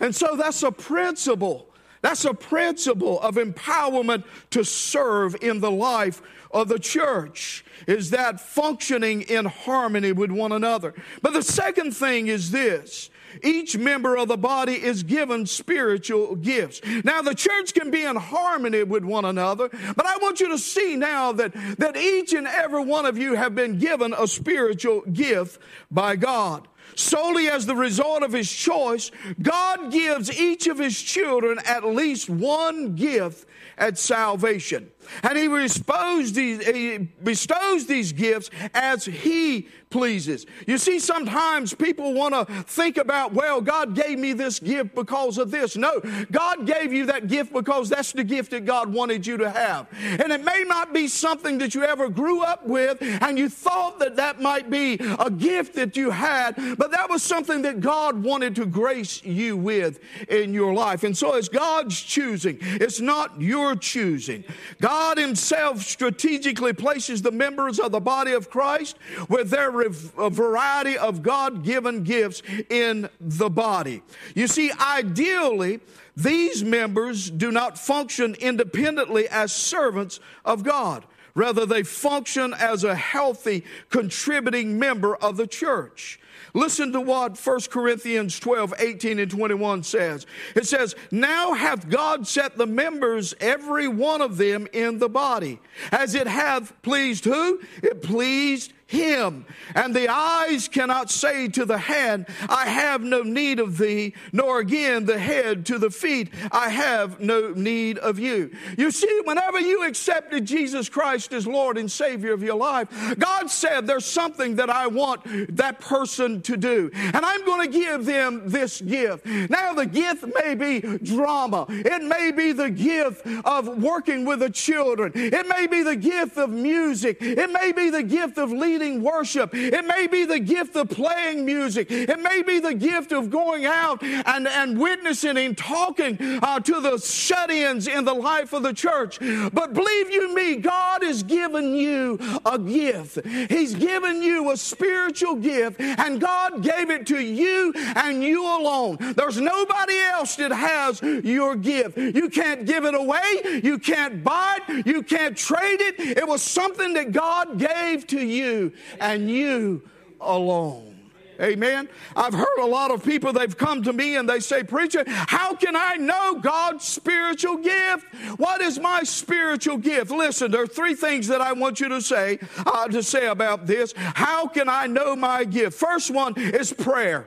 And 0.00 0.14
so 0.14 0.36
that's 0.36 0.62
a 0.62 0.72
principle. 0.72 1.68
That's 2.02 2.24
a 2.26 2.34
principle 2.34 3.18
of 3.20 3.36
empowerment 3.36 4.24
to 4.50 4.62
serve 4.62 5.36
in 5.40 5.60
the 5.60 5.70
life 5.70 6.20
of 6.50 6.68
the 6.68 6.78
church 6.78 7.64
is 7.86 8.10
that 8.10 8.40
functioning 8.40 9.22
in 9.22 9.46
harmony 9.46 10.12
with 10.12 10.30
one 10.30 10.52
another. 10.52 10.94
But 11.22 11.32
the 11.32 11.42
second 11.42 11.92
thing 11.92 12.28
is 12.28 12.50
this. 12.50 13.10
Each 13.42 13.76
member 13.76 14.16
of 14.16 14.28
the 14.28 14.36
body 14.36 14.74
is 14.74 15.02
given 15.02 15.46
spiritual 15.46 16.36
gifts. 16.36 16.80
Now, 17.02 17.22
the 17.22 17.34
church 17.34 17.74
can 17.74 17.90
be 17.90 18.04
in 18.04 18.16
harmony 18.16 18.84
with 18.84 19.02
one 19.02 19.24
another, 19.24 19.70
but 19.96 20.06
I 20.06 20.18
want 20.18 20.40
you 20.40 20.48
to 20.50 20.58
see 20.58 20.94
now 20.94 21.32
that, 21.32 21.52
that 21.78 21.96
each 21.96 22.32
and 22.32 22.46
every 22.46 22.84
one 22.84 23.06
of 23.06 23.18
you 23.18 23.34
have 23.34 23.54
been 23.54 23.78
given 23.78 24.14
a 24.16 24.28
spiritual 24.28 25.00
gift 25.12 25.60
by 25.90 26.14
God 26.16 26.68
solely 26.94 27.48
as 27.48 27.66
the 27.66 27.74
result 27.74 28.22
of 28.22 28.32
his 28.32 28.50
choice, 28.50 29.10
God 29.40 29.90
gives 29.90 30.30
each 30.38 30.66
of 30.66 30.78
his 30.78 31.00
children 31.00 31.58
at 31.64 31.84
least 31.84 32.28
one 32.28 32.94
gift 32.94 33.46
at 33.76 33.98
salvation. 33.98 34.90
And 35.22 35.36
he 35.36 35.48
bestows 35.48 36.32
these, 36.32 36.64
he 36.66 36.98
bestows 36.98 37.86
these 37.86 38.12
gifts 38.12 38.50
as 38.72 39.04
he 39.04 39.68
pleases. 39.90 40.46
You 40.66 40.78
see, 40.78 40.98
sometimes 40.98 41.72
people 41.72 42.14
want 42.14 42.34
to 42.34 42.52
think 42.64 42.96
about, 42.96 43.32
well, 43.32 43.60
God 43.60 43.94
gave 43.94 44.18
me 44.18 44.32
this 44.32 44.58
gift 44.58 44.94
because 44.94 45.38
of 45.38 45.50
this. 45.50 45.76
No, 45.76 46.00
God 46.32 46.66
gave 46.66 46.92
you 46.92 47.06
that 47.06 47.28
gift 47.28 47.52
because 47.52 47.90
that's 47.90 48.12
the 48.12 48.24
gift 48.24 48.50
that 48.50 48.64
God 48.64 48.92
wanted 48.92 49.26
you 49.26 49.36
to 49.36 49.50
have. 49.50 49.86
And 49.92 50.32
it 50.32 50.42
may 50.42 50.64
not 50.66 50.92
be 50.92 51.06
something 51.06 51.58
that 51.58 51.74
you 51.74 51.84
ever 51.84 52.08
grew 52.08 52.42
up 52.42 52.66
with 52.66 52.98
and 53.00 53.38
you 53.38 53.48
thought 53.48 53.98
that 54.00 54.16
that 54.16 54.40
might 54.40 54.68
be 54.68 54.94
a 55.18 55.30
gift 55.30 55.74
that 55.74 55.96
you 55.96 56.10
had, 56.10 56.56
but 56.76 56.90
that 56.92 57.10
was 57.10 57.22
something 57.22 57.62
that 57.62 57.80
God 57.80 58.22
wanted 58.22 58.56
to 58.56 58.66
grace 58.66 59.22
you 59.24 59.56
with 59.56 60.00
in 60.28 60.54
your 60.54 60.74
life. 60.74 61.04
And 61.04 61.16
so 61.16 61.34
it's 61.34 61.48
God's 61.48 62.00
choosing, 62.00 62.58
it's 62.60 63.00
not 63.00 63.40
your 63.40 63.76
choosing. 63.76 64.44
God 64.80 65.18
Himself 65.18 65.82
strategically 65.82 66.72
places 66.72 67.22
the 67.22 67.30
members 67.30 67.78
of 67.78 67.92
the 67.92 68.00
body 68.00 68.32
of 68.32 68.50
Christ 68.50 68.96
with 69.28 69.50
their 69.50 69.70
variety 69.70 70.96
of 70.96 71.22
God 71.22 71.64
given 71.64 72.04
gifts 72.04 72.42
in 72.70 73.08
the 73.20 73.50
body. 73.50 74.02
You 74.34 74.46
see, 74.46 74.70
ideally, 74.80 75.80
these 76.16 76.62
members 76.62 77.30
do 77.30 77.50
not 77.50 77.78
function 77.78 78.34
independently 78.36 79.28
as 79.28 79.52
servants 79.52 80.20
of 80.44 80.62
God. 80.62 81.04
Rather, 81.34 81.66
they 81.66 81.82
function 81.82 82.54
as 82.54 82.84
a 82.84 82.94
healthy, 82.94 83.64
contributing 83.90 84.78
member 84.78 85.16
of 85.16 85.36
the 85.36 85.48
church. 85.48 86.20
Listen 86.54 86.92
to 86.92 87.00
what 87.00 87.36
1 87.36 87.60
Corinthians 87.68 88.38
12, 88.38 88.74
18 88.78 89.18
and 89.18 89.30
21 89.30 89.82
says. 89.82 90.24
It 90.54 90.66
says, 90.66 90.94
Now 91.10 91.52
hath 91.52 91.88
God 91.90 92.28
set 92.28 92.56
the 92.56 92.66
members, 92.66 93.34
every 93.40 93.88
one 93.88 94.22
of 94.22 94.36
them, 94.36 94.68
in 94.72 95.00
the 95.00 95.08
body, 95.08 95.60
as 95.90 96.14
it 96.14 96.28
hath 96.28 96.80
pleased 96.82 97.24
who? 97.24 97.60
It 97.82 98.02
pleased 98.02 98.72
him. 98.94 99.44
And 99.74 99.94
the 99.94 100.08
eyes 100.08 100.68
cannot 100.68 101.10
say 101.10 101.48
to 101.48 101.64
the 101.64 101.78
hand, 101.78 102.26
I 102.48 102.66
have 102.66 103.02
no 103.02 103.22
need 103.22 103.58
of 103.58 103.78
thee, 103.78 104.14
nor 104.32 104.60
again 104.60 105.04
the 105.04 105.18
head 105.18 105.66
to 105.66 105.78
the 105.78 105.90
feet, 105.90 106.30
I 106.50 106.68
have 106.70 107.20
no 107.20 107.52
need 107.52 107.98
of 107.98 108.18
you. 108.18 108.50
You 108.78 108.90
see, 108.90 109.20
whenever 109.24 109.60
you 109.60 109.86
accepted 109.86 110.44
Jesus 110.44 110.88
Christ 110.88 111.32
as 111.32 111.46
Lord 111.46 111.78
and 111.78 111.90
Savior 111.90 112.32
of 112.32 112.42
your 112.42 112.56
life, 112.56 112.88
God 113.18 113.50
said, 113.50 113.86
There's 113.86 114.06
something 114.06 114.56
that 114.56 114.70
I 114.70 114.86
want 114.86 115.22
that 115.56 115.80
person 115.80 116.42
to 116.42 116.56
do. 116.56 116.90
And 116.94 117.24
I'm 117.24 117.44
going 117.44 117.70
to 117.70 117.78
give 117.78 118.04
them 118.04 118.42
this 118.48 118.80
gift. 118.80 119.26
Now, 119.26 119.72
the 119.74 119.86
gift 119.86 120.24
may 120.42 120.54
be 120.54 120.80
drama, 120.98 121.66
it 121.68 122.02
may 122.02 122.32
be 122.32 122.52
the 122.52 122.70
gift 122.70 123.26
of 123.44 123.82
working 123.82 124.24
with 124.24 124.40
the 124.40 124.50
children, 124.50 125.12
it 125.14 125.46
may 125.48 125.66
be 125.66 125.82
the 125.82 125.96
gift 125.96 126.36
of 126.36 126.50
music, 126.50 127.18
it 127.20 127.50
may 127.50 127.72
be 127.72 127.90
the 127.90 128.02
gift 128.02 128.38
of 128.38 128.52
leading 128.52 128.83
leading 128.84 129.02
worship. 129.02 129.50
It 129.54 129.84
may 129.84 130.06
be 130.06 130.24
the 130.24 130.38
gift 130.38 130.76
of 130.76 130.88
playing 130.88 131.44
music. 131.44 131.90
It 131.90 132.20
may 132.20 132.42
be 132.42 132.60
the 132.60 132.74
gift 132.74 133.12
of 133.12 133.30
going 133.30 133.64
out 133.64 134.02
and, 134.02 134.46
and 134.46 134.78
witnessing 134.78 135.36
and 135.36 135.56
talking 135.56 136.18
uh, 136.20 136.60
to 136.60 136.80
the 136.80 136.98
shut 136.98 137.50
ins 137.50 137.86
in 137.86 138.04
the 138.04 138.14
life 138.14 138.52
of 138.52 138.62
the 138.62 138.72
church. 138.72 139.18
But 139.20 139.72
believe 139.72 140.10
you 140.10 140.34
me, 140.34 140.56
God 140.56 141.02
has 141.02 141.22
given 141.22 141.74
you 141.74 142.18
a 142.44 142.58
gift. 142.58 143.24
He's 143.26 143.74
given 143.74 144.22
you 144.22 144.50
a 144.50 144.56
spiritual 144.56 145.36
gift, 145.36 145.80
and 145.80 146.20
God 146.20 146.62
gave 146.62 146.90
it 146.90 147.06
to 147.08 147.20
you 147.20 147.72
and 147.96 148.22
you 148.22 148.44
alone. 148.44 148.98
There's 149.16 149.40
nobody 149.40 149.98
else 150.12 150.36
that 150.36 150.52
has 150.52 151.00
your 151.02 151.56
gift. 151.56 151.96
You 151.96 152.28
can't 152.28 152.66
give 152.66 152.84
it 152.84 152.94
away. 152.94 153.60
You 153.62 153.78
can't 153.78 154.22
buy 154.22 154.58
it. 154.68 154.86
You 154.86 155.02
can't 155.02 155.36
trade 155.36 155.80
it. 155.80 156.18
It 156.18 156.26
was 156.26 156.42
something 156.42 156.94
that 156.94 157.12
God 157.12 157.58
gave 157.58 158.06
to 158.08 158.20
you 158.24 158.63
and 159.00 159.30
you 159.30 159.82
alone. 160.20 160.94
Amen. 161.40 161.88
I've 162.14 162.32
heard 162.32 162.58
a 162.60 162.66
lot 162.66 162.90
of 162.90 163.04
people, 163.04 163.32
they've 163.32 163.56
come 163.56 163.82
to 163.82 163.92
me 163.92 164.16
and 164.16 164.28
they 164.28 164.40
say, 164.40 164.62
Preacher, 164.62 165.02
how 165.06 165.54
can 165.54 165.74
I 165.74 165.96
know 165.96 166.38
God's 166.40 166.84
spiritual 166.84 167.56
gift? 167.56 168.06
What 168.36 168.60
is 168.60 168.78
my 168.78 169.02
spiritual 169.02 169.78
gift? 169.78 170.10
Listen, 170.10 170.50
there 170.50 170.62
are 170.62 170.66
three 170.66 170.94
things 170.94 171.26
that 171.28 171.40
I 171.40 171.52
want 171.52 171.80
you 171.80 171.88
to 171.88 172.00
say, 172.00 172.38
uh, 172.58 172.86
to 172.88 173.02
say 173.02 173.26
about 173.26 173.66
this. 173.66 173.94
How 173.96 174.46
can 174.46 174.68
I 174.68 174.86
know 174.86 175.16
my 175.16 175.44
gift? 175.44 175.78
First 175.78 176.10
one 176.10 176.34
is 176.36 176.72
prayer. 176.72 177.26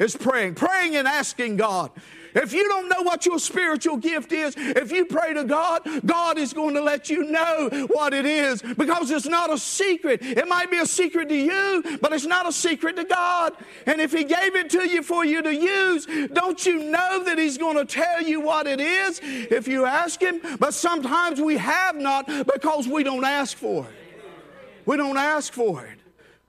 It's 0.00 0.16
praying, 0.16 0.56
praying 0.56 0.96
and 0.96 1.06
asking 1.06 1.56
God. 1.56 1.92
If 2.34 2.52
you 2.52 2.68
don't 2.68 2.88
know 2.88 3.02
what 3.02 3.26
your 3.26 3.38
spiritual 3.38 3.96
gift 3.96 4.32
is, 4.32 4.54
if 4.56 4.90
you 4.90 5.04
pray 5.04 5.34
to 5.34 5.44
God, 5.44 5.82
God 6.04 6.36
is 6.38 6.52
going 6.52 6.74
to 6.74 6.82
let 6.82 7.08
you 7.08 7.24
know 7.30 7.86
what 7.88 8.12
it 8.12 8.26
is 8.26 8.60
because 8.62 9.10
it's 9.10 9.26
not 9.26 9.52
a 9.52 9.58
secret. 9.58 10.20
It 10.22 10.48
might 10.48 10.70
be 10.70 10.78
a 10.78 10.86
secret 10.86 11.28
to 11.28 11.36
you, 11.36 11.98
but 12.00 12.12
it's 12.12 12.26
not 12.26 12.48
a 12.48 12.52
secret 12.52 12.96
to 12.96 13.04
God. 13.04 13.52
And 13.86 14.00
if 14.00 14.12
He 14.12 14.24
gave 14.24 14.56
it 14.56 14.70
to 14.70 14.88
you 14.88 15.02
for 15.02 15.24
you 15.24 15.42
to 15.42 15.54
use, 15.54 16.06
don't 16.32 16.64
you 16.66 16.78
know 16.90 17.22
that 17.24 17.38
He's 17.38 17.58
going 17.58 17.76
to 17.76 17.84
tell 17.84 18.22
you 18.22 18.40
what 18.40 18.66
it 18.66 18.80
is 18.80 19.20
if 19.22 19.68
you 19.68 19.84
ask 19.84 20.20
Him? 20.20 20.40
But 20.58 20.74
sometimes 20.74 21.40
we 21.40 21.56
have 21.56 21.96
not 21.96 22.26
because 22.26 22.88
we 22.88 23.04
don't 23.04 23.24
ask 23.24 23.56
for 23.56 23.84
it. 23.84 23.94
We 24.86 24.96
don't 24.96 25.16
ask 25.16 25.52
for 25.52 25.84
it. 25.84 25.98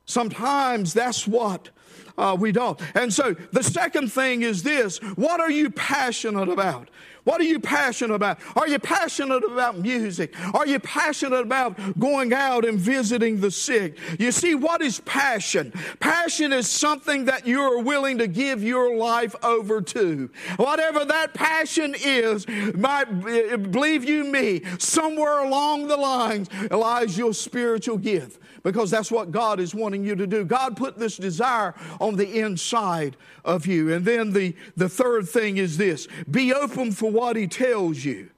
Sometimes 0.06 0.94
that's 0.94 1.28
what 1.28 1.70
uh, 2.18 2.36
we 2.40 2.52
don't. 2.52 2.80
And 2.96 3.14
so 3.14 3.34
the 3.52 3.64
second 3.64 4.12
thing 4.12 4.42
is 4.42 4.64
this 4.64 4.98
what 5.16 5.40
are 5.40 5.52
you 5.52 5.70
passionate 5.70 6.50
about? 6.50 6.90
What 7.26 7.42
are 7.42 7.46
you 7.46 7.60
passionate 7.60 8.14
about? 8.14 8.38
Are 8.56 8.68
you 8.68 8.78
passionate 8.78 9.44
about 9.44 9.80
music? 9.80 10.36
Are 10.54 10.68
you 10.68 10.80
passionate 10.80 11.42
about 11.42 12.00
going 12.00 12.34
out 12.34 12.66
and 12.66 12.80
visiting 12.80 13.42
the 13.42 13.50
sick? 13.50 13.98
You 14.20 14.32
see, 14.32 14.54
what 14.54 14.84
is 14.84 15.00
passion? 15.02 15.74
Passion 16.00 16.54
is 16.54 16.70
something 16.70 17.26
that 17.26 17.48
you're 17.48 17.82
willing 17.82 18.20
to 18.20 18.28
give 18.28 18.62
your 18.62 18.96
life 18.96 19.36
over 19.44 19.82
to. 19.82 20.30
Whatever 20.58 21.04
that 21.04 21.34
passion 21.34 21.96
is, 22.00 22.48
my, 22.76 23.06
believe 23.06 24.04
you 24.04 24.24
me, 24.26 24.62
somewhere 24.78 25.40
along 25.40 25.88
the 25.88 25.98
lines 25.98 26.48
lies 26.70 27.18
your 27.18 27.34
spiritual 27.34 27.98
gift 27.98 28.40
because 28.64 28.92
that's 28.92 29.12
what 29.12 29.32
God 29.32 29.60
is 29.60 29.76
wanting 29.76 30.04
you 30.04 30.16
to 30.16 30.28
do. 30.28 30.46
God 30.46 30.78
put 30.78 30.98
this 30.98 31.18
desire 31.18 31.74
on 32.00 32.16
the 32.16 32.40
inside 32.40 33.18
of 33.44 33.66
you. 33.66 33.94
And 33.94 34.06
then 34.06 34.32
the, 34.34 34.56
the 34.76 34.90
third 34.90 35.28
thing 35.28 35.58
is 35.58 35.78
this 35.78 36.08
be 36.30 36.54
open 36.54 36.92
for 36.92 37.12
what 37.12 37.36
He 37.36 37.48
tells 37.48 38.04
you. 38.04 38.30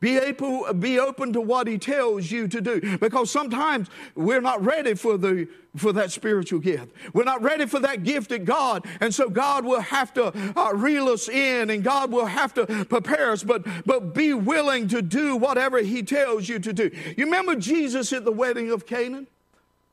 Be 0.00 0.16
able, 0.16 0.72
be 0.74 1.00
open 1.00 1.32
to 1.32 1.40
what 1.40 1.66
he 1.66 1.76
tells 1.76 2.30
you 2.30 2.46
to 2.46 2.60
do. 2.60 2.98
Because 2.98 3.32
sometimes 3.32 3.88
we're 4.14 4.40
not 4.40 4.64
ready 4.64 4.94
for 4.94 5.16
the 5.16 5.48
for 5.76 5.92
that 5.92 6.10
spiritual 6.10 6.58
gift. 6.58 6.92
We're 7.12 7.24
not 7.24 7.42
ready 7.42 7.66
for 7.66 7.78
that 7.80 8.02
gift 8.02 8.32
at 8.32 8.44
God. 8.44 8.84
And 9.00 9.14
so 9.14 9.28
God 9.28 9.64
will 9.64 9.80
have 9.80 10.12
to 10.14 10.32
uh, 10.58 10.72
reel 10.74 11.08
us 11.08 11.28
in 11.28 11.70
and 11.70 11.84
God 11.84 12.10
will 12.10 12.26
have 12.26 12.54
to 12.54 12.84
prepare 12.86 13.30
us, 13.32 13.44
but, 13.44 13.64
but 13.86 14.12
be 14.12 14.34
willing 14.34 14.88
to 14.88 15.02
do 15.02 15.36
whatever 15.36 15.78
He 15.78 16.02
tells 16.02 16.48
you 16.48 16.58
to 16.58 16.72
do. 16.72 16.90
You 17.16 17.26
remember 17.26 17.54
Jesus 17.54 18.12
at 18.12 18.24
the 18.24 18.32
wedding 18.32 18.70
of 18.72 18.86
Canaan? 18.86 19.28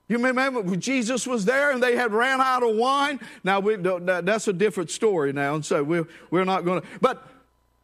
You 0.08 0.20
remember 0.20 0.76
Jesus 0.76 1.26
was 1.26 1.46
there 1.46 1.72
and 1.72 1.82
they 1.82 1.96
had 1.96 2.14
ran 2.14 2.40
out 2.40 2.62
of 2.62 2.76
wine? 2.76 3.20
Now, 3.44 3.60
we, 3.60 3.76
that's 3.76 4.48
a 4.48 4.54
different 4.54 4.92
story 4.92 5.34
now, 5.34 5.56
and 5.56 5.66
so 5.66 5.84
we're, 5.84 6.08
we're 6.30 6.46
not 6.46 6.64
going 6.64 6.82
to. 6.82 6.88
But, 7.02 7.28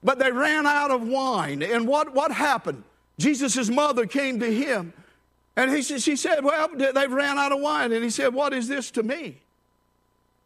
but 0.03 0.19
they 0.19 0.31
ran 0.31 0.67
out 0.67 0.91
of 0.91 1.07
wine. 1.07 1.63
And 1.63 1.87
what, 1.87 2.13
what 2.13 2.31
happened? 2.31 2.83
Jesus' 3.17 3.69
mother 3.69 4.05
came 4.05 4.39
to 4.39 4.53
him 4.53 4.93
and 5.55 5.71
he, 5.71 5.81
she 5.81 6.15
said, 6.15 6.43
Well, 6.43 6.69
they've 6.75 7.11
ran 7.11 7.37
out 7.37 7.51
of 7.51 7.59
wine. 7.59 7.91
And 7.91 8.03
he 8.03 8.09
said, 8.09 8.33
What 8.33 8.53
is 8.53 8.67
this 8.67 8.91
to 8.91 9.03
me? 9.03 9.37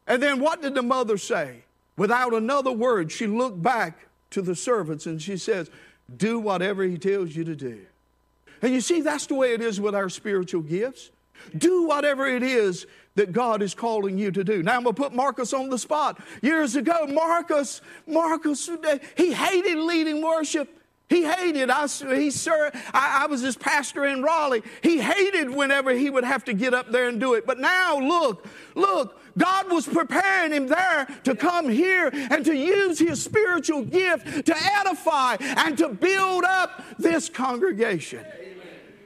And 0.07 0.21
then 0.21 0.39
what 0.39 0.61
did 0.61 0.75
the 0.75 0.83
mother 0.83 1.17
say? 1.17 1.63
Without 1.97 2.33
another 2.33 2.71
word, 2.71 3.11
she 3.11 3.27
looked 3.27 3.61
back 3.61 4.07
to 4.31 4.41
the 4.41 4.55
servants 4.55 5.05
and 5.05 5.21
she 5.21 5.37
says, 5.37 5.69
Do 6.15 6.39
whatever 6.39 6.83
he 6.83 6.97
tells 6.97 7.35
you 7.35 7.43
to 7.45 7.55
do. 7.55 7.85
And 8.61 8.73
you 8.73 8.81
see, 8.81 9.01
that's 9.01 9.27
the 9.27 9.35
way 9.35 9.53
it 9.53 9.61
is 9.61 9.79
with 9.79 9.95
our 9.95 10.09
spiritual 10.09 10.61
gifts. 10.61 11.11
Do 11.57 11.87
whatever 11.87 12.25
it 12.27 12.43
is 12.43 12.85
that 13.15 13.31
God 13.31 13.61
is 13.61 13.73
calling 13.73 14.17
you 14.17 14.31
to 14.31 14.43
do. 14.43 14.61
Now 14.61 14.75
I'm 14.75 14.83
going 14.83 14.95
to 14.95 15.01
put 15.01 15.13
Marcus 15.13 15.53
on 15.53 15.69
the 15.69 15.77
spot. 15.77 16.19
Years 16.41 16.75
ago, 16.75 17.07
Marcus, 17.07 17.81
Marcus, 18.07 18.69
he 19.17 19.33
hated 19.33 19.77
leading 19.77 20.21
worship. 20.21 20.69
He 21.07 21.23
hated. 21.23 21.69
I, 21.69 21.87
he, 21.87 22.31
sir, 22.31 22.71
I, 22.93 23.23
I 23.23 23.27
was 23.27 23.41
his 23.41 23.55
pastor 23.55 24.05
in 24.05 24.23
Raleigh. 24.23 24.63
He 24.81 24.97
hated 24.97 25.51
whenever 25.51 25.91
he 25.91 26.09
would 26.09 26.23
have 26.23 26.43
to 26.45 26.53
get 26.53 26.73
up 26.73 26.91
there 26.91 27.07
and 27.07 27.19
do 27.19 27.35
it. 27.35 27.45
But 27.45 27.59
now, 27.59 27.99
look, 27.99 28.47
look, 28.73 29.19
God 29.37 29.71
was 29.71 29.87
preparing 29.87 30.51
him 30.51 30.67
there 30.67 31.07
to 31.25 31.35
come 31.35 31.69
here 31.69 32.09
and 32.11 32.43
to 32.45 32.55
use 32.55 32.97
his 32.97 33.21
spiritual 33.21 33.83
gift 33.83 34.47
to 34.47 34.55
edify 34.57 35.37
and 35.39 35.77
to 35.77 35.89
build 35.89 36.43
up 36.43 36.83
this 36.97 37.29
congregation. 37.29 38.25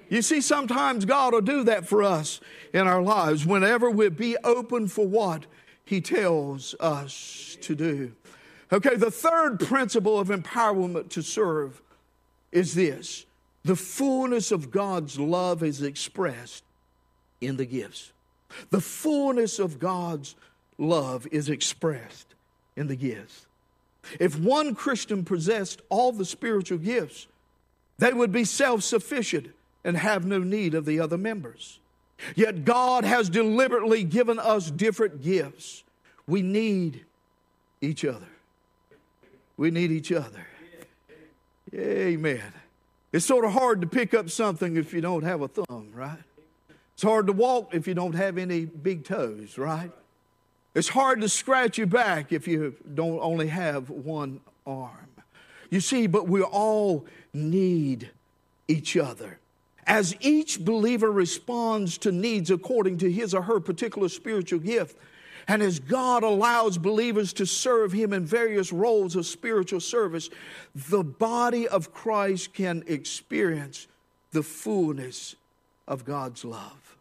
You 0.09 0.23
see, 0.23 0.41
sometimes 0.41 1.05
God 1.05 1.33
will 1.33 1.41
do 1.41 1.63
that 1.63 1.87
for 1.87 2.03
us 2.03 2.41
in 2.73 2.87
our 2.87 3.01
lives 3.01 3.45
whenever 3.45 3.89
we 3.91 4.09
be 4.09 4.35
open 4.43 4.87
for 4.87 5.07
what 5.07 5.45
He 5.85 6.01
tells 6.01 6.75
us 6.79 7.57
to 7.61 7.75
do. 7.75 8.13
Okay, 8.71 8.95
the 8.95 9.11
third 9.11 9.59
principle 9.59 10.19
of 10.19 10.29
empowerment 10.29 11.09
to 11.09 11.21
serve 11.21 11.81
is 12.51 12.73
this 12.73 13.25
the 13.63 13.75
fullness 13.75 14.51
of 14.51 14.71
God's 14.71 15.19
love 15.19 15.63
is 15.63 15.81
expressed 15.81 16.63
in 17.41 17.57
the 17.57 17.65
gifts. 17.65 18.11
The 18.71 18.81
fullness 18.81 19.59
of 19.59 19.79
God's 19.79 20.35
love 20.77 21.27
is 21.31 21.49
expressed 21.49 22.33
in 22.75 22.87
the 22.87 22.95
gifts. 22.95 23.45
If 24.19 24.39
one 24.39 24.73
Christian 24.73 25.23
possessed 25.23 25.81
all 25.89 26.11
the 26.11 26.25
spiritual 26.25 26.79
gifts, 26.79 27.27
they 27.99 28.13
would 28.13 28.31
be 28.31 28.45
self 28.45 28.81
sufficient 28.81 29.53
and 29.83 29.97
have 29.97 30.25
no 30.25 30.39
need 30.39 30.73
of 30.73 30.85
the 30.85 30.99
other 30.99 31.17
members. 31.17 31.79
Yet 32.35 32.65
God 32.65 33.05
has 33.05 33.29
deliberately 33.29 34.03
given 34.03 34.39
us 34.39 34.69
different 34.69 35.21
gifts. 35.21 35.83
We 36.27 36.41
need 36.41 37.05
each 37.81 38.03
other. 38.03 38.27
We 39.57 39.71
need 39.71 39.91
each 39.91 40.11
other. 40.11 40.45
Amen. 41.73 42.53
It's 43.11 43.25
sort 43.25 43.45
of 43.45 43.51
hard 43.51 43.81
to 43.81 43.87
pick 43.87 44.13
up 44.13 44.29
something 44.29 44.77
if 44.77 44.93
you 44.93 45.01
don't 45.01 45.23
have 45.23 45.41
a 45.41 45.47
thumb, 45.47 45.91
right? 45.93 46.19
It's 46.93 47.03
hard 47.03 47.27
to 47.27 47.33
walk 47.33 47.73
if 47.73 47.87
you 47.87 47.93
don't 47.93 48.15
have 48.15 48.37
any 48.37 48.65
big 48.65 49.05
toes, 49.05 49.57
right? 49.57 49.91
It's 50.75 50.89
hard 50.89 51.21
to 51.21 51.29
scratch 51.29 51.77
your 51.77 51.87
back 51.87 52.31
if 52.31 52.47
you 52.47 52.75
don't 52.93 53.19
only 53.19 53.47
have 53.47 53.89
one 53.89 54.41
arm. 54.67 55.07
You 55.69 55.79
see, 55.79 56.07
but 56.07 56.27
we 56.27 56.41
all 56.41 57.05
need 57.33 58.09
each 58.67 58.97
other 58.97 59.39
as 59.89 60.15
each 60.21 60.63
believer 60.63 61.11
responds 61.11 61.97
to 61.97 62.11
needs 62.11 62.51
according 62.51 62.99
to 62.99 63.11
his 63.11 63.33
or 63.33 63.41
her 63.41 63.59
particular 63.59 64.07
spiritual 64.07 64.59
gift, 64.59 64.95
and 65.47 65.63
as 65.63 65.79
God 65.79 66.21
allows 66.21 66.77
believers 66.77 67.33
to 67.33 67.45
serve 67.47 67.91
Him 67.91 68.13
in 68.13 68.23
various 68.23 68.71
roles 68.71 69.15
of 69.15 69.25
spiritual 69.25 69.79
service, 69.79 70.29
the 70.75 71.03
body 71.03 71.67
of 71.67 71.91
Christ 71.91 72.53
can 72.53 72.83
experience 72.85 73.87
the 74.31 74.43
fullness 74.43 75.35
of 75.87 76.05
God's 76.05 76.45
love. 76.45 76.95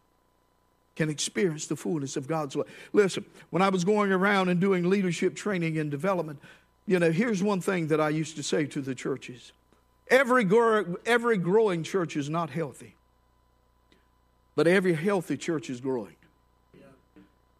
Can 0.95 1.11
experience 1.11 1.67
the 1.67 1.75
fullness 1.75 2.17
of 2.17 2.27
God's 2.27 2.55
love. 2.55 2.67
Listen, 2.91 3.23
when 3.51 3.61
I 3.61 3.69
was 3.69 3.83
going 3.83 4.11
around 4.11 4.49
and 4.49 4.59
doing 4.59 4.89
leadership 4.89 5.35
training 5.35 5.77
and 5.77 5.91
development, 5.91 6.39
you 6.87 6.97
know, 6.97 7.11
here's 7.11 7.43
one 7.43 7.61
thing 7.61 7.85
that 7.89 8.01
I 8.01 8.09
used 8.09 8.35
to 8.37 8.43
say 8.43 8.65
to 8.65 8.81
the 8.81 8.95
churches 8.95 9.51
Every, 10.09 10.47
every 11.05 11.37
growing 11.37 11.83
church 11.83 12.15
is 12.15 12.29
not 12.29 12.49
healthy, 12.49 12.95
but 14.55 14.67
every 14.67 14.93
healthy 14.93 15.37
church 15.37 15.69
is 15.69 15.79
growing. 15.79 16.15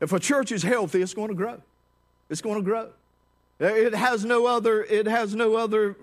If 0.01 0.13
a 0.13 0.19
church 0.19 0.51
is 0.51 0.63
healthy, 0.63 1.01
it's 1.01 1.13
going 1.13 1.27
to 1.27 1.35
grow. 1.35 1.61
It's 2.29 2.41
going 2.41 2.55
to 2.55 2.61
grow. 2.61 2.89
It 3.59 3.93
has 3.93 4.23
no 4.23 4.45
other, 4.45 4.83
it 4.83 5.05
has 5.05 5.35
no 5.35 5.55
other 5.55 5.97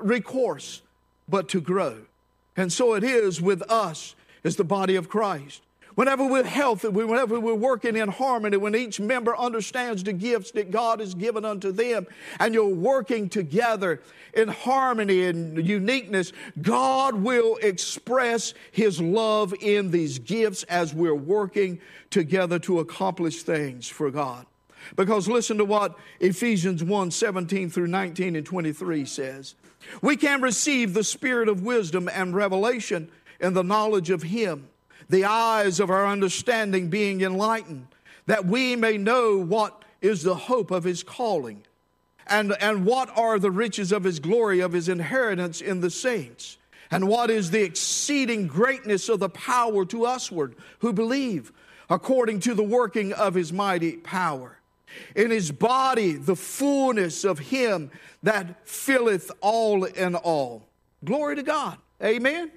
recourse 0.00 0.82
but 1.28 1.48
to 1.50 1.60
grow. 1.60 2.02
And 2.56 2.72
so 2.72 2.94
it 2.94 3.02
is 3.02 3.40
with 3.40 3.62
us 3.62 4.14
as 4.44 4.56
the 4.56 4.64
body 4.64 4.94
of 4.94 5.08
Christ. 5.08 5.62
Whenever 5.94 6.26
we're 6.26 6.42
healthy, 6.42 6.88
whenever 6.88 7.38
we're 7.38 7.54
working 7.54 7.96
in 7.96 8.08
harmony, 8.08 8.56
when 8.56 8.74
each 8.74 8.98
member 8.98 9.36
understands 9.36 10.02
the 10.02 10.12
gifts 10.12 10.50
that 10.52 10.70
God 10.70 10.98
has 10.98 11.14
given 11.14 11.44
unto 11.44 11.70
them, 11.70 12.06
and 12.40 12.52
you're 12.52 12.66
working 12.66 13.28
together 13.28 14.00
in 14.32 14.48
harmony 14.48 15.24
and 15.24 15.64
uniqueness, 15.64 16.32
God 16.60 17.14
will 17.14 17.56
express 17.62 18.54
His 18.72 19.00
love 19.00 19.54
in 19.60 19.92
these 19.92 20.18
gifts 20.18 20.64
as 20.64 20.92
we're 20.92 21.14
working 21.14 21.80
together 22.10 22.58
to 22.60 22.80
accomplish 22.80 23.42
things 23.44 23.88
for 23.88 24.10
God. 24.10 24.46
Because 24.96 25.28
listen 25.28 25.58
to 25.58 25.64
what 25.64 25.96
Ephesians 26.20 26.82
1 26.82 27.10
17 27.10 27.70
through 27.70 27.86
19 27.86 28.36
and 28.36 28.44
23 28.44 29.04
says. 29.04 29.54
We 30.02 30.16
can 30.16 30.42
receive 30.42 30.92
the 30.92 31.04
spirit 31.04 31.48
of 31.48 31.62
wisdom 31.62 32.08
and 32.12 32.34
revelation 32.34 33.10
in 33.40 33.54
the 33.54 33.62
knowledge 33.62 34.10
of 34.10 34.24
Him 34.24 34.68
the 35.08 35.24
eyes 35.24 35.80
of 35.80 35.90
our 35.90 36.06
understanding 36.06 36.88
being 36.88 37.20
enlightened, 37.20 37.88
that 38.26 38.46
we 38.46 38.76
may 38.76 38.96
know 38.96 39.36
what 39.36 39.84
is 40.00 40.22
the 40.22 40.34
hope 40.34 40.70
of 40.70 40.84
his 40.84 41.02
calling, 41.02 41.62
and, 42.26 42.54
and 42.60 42.84
what 42.86 43.16
are 43.16 43.38
the 43.38 43.50
riches 43.50 43.92
of 43.92 44.04
his 44.04 44.18
glory, 44.18 44.60
of 44.60 44.72
his 44.72 44.88
inheritance 44.88 45.60
in 45.60 45.80
the 45.80 45.90
saints, 45.90 46.56
and 46.90 47.08
what 47.08 47.30
is 47.30 47.50
the 47.50 47.62
exceeding 47.62 48.46
greatness 48.46 49.08
of 49.08 49.20
the 49.20 49.28
power 49.28 49.84
to 49.84 50.06
usward 50.06 50.54
who 50.80 50.92
believe, 50.92 51.52
according 51.90 52.40
to 52.40 52.54
the 52.54 52.62
working 52.62 53.12
of 53.12 53.34
his 53.34 53.52
mighty 53.52 53.92
power. 53.96 54.58
In 55.16 55.30
his 55.30 55.50
body, 55.50 56.12
the 56.12 56.36
fullness 56.36 57.24
of 57.24 57.38
him 57.38 57.90
that 58.22 58.66
filleth 58.68 59.30
all 59.40 59.84
in 59.84 60.14
all. 60.14 60.68
Glory 61.04 61.36
to 61.36 61.42
God. 61.42 61.78
Amen. 62.02 62.50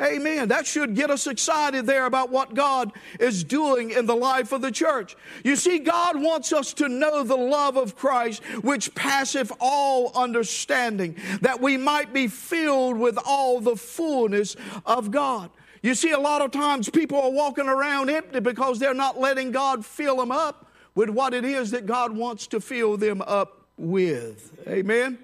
Amen. 0.00 0.48
That 0.48 0.66
should 0.66 0.94
get 0.94 1.10
us 1.10 1.26
excited 1.26 1.86
there 1.86 2.06
about 2.06 2.30
what 2.30 2.54
God 2.54 2.92
is 3.18 3.42
doing 3.42 3.90
in 3.90 4.06
the 4.06 4.14
life 4.14 4.52
of 4.52 4.62
the 4.62 4.70
church. 4.70 5.16
You 5.44 5.56
see, 5.56 5.80
God 5.80 6.20
wants 6.20 6.52
us 6.52 6.72
to 6.74 6.88
know 6.88 7.24
the 7.24 7.36
love 7.36 7.76
of 7.76 7.96
Christ, 7.96 8.44
which 8.62 8.94
passeth 8.94 9.50
all 9.60 10.12
understanding, 10.14 11.16
that 11.40 11.60
we 11.60 11.76
might 11.76 12.12
be 12.12 12.28
filled 12.28 12.96
with 12.96 13.18
all 13.24 13.60
the 13.60 13.76
fullness 13.76 14.54
of 14.86 15.10
God. 15.10 15.50
You 15.82 15.94
see, 15.94 16.12
a 16.12 16.18
lot 16.18 16.42
of 16.42 16.50
times 16.50 16.88
people 16.88 17.20
are 17.20 17.30
walking 17.30 17.68
around 17.68 18.10
empty 18.10 18.40
because 18.40 18.78
they're 18.78 18.94
not 18.94 19.18
letting 19.18 19.50
God 19.50 19.84
fill 19.84 20.16
them 20.16 20.32
up 20.32 20.70
with 20.94 21.08
what 21.08 21.34
it 21.34 21.44
is 21.44 21.70
that 21.72 21.86
God 21.86 22.16
wants 22.16 22.46
to 22.48 22.60
fill 22.60 22.96
them 22.96 23.22
up 23.22 23.66
with. 23.76 24.52
Amen. 24.68 25.18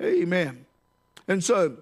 Amen. 0.00 0.66
And 1.26 1.42
so, 1.42 1.76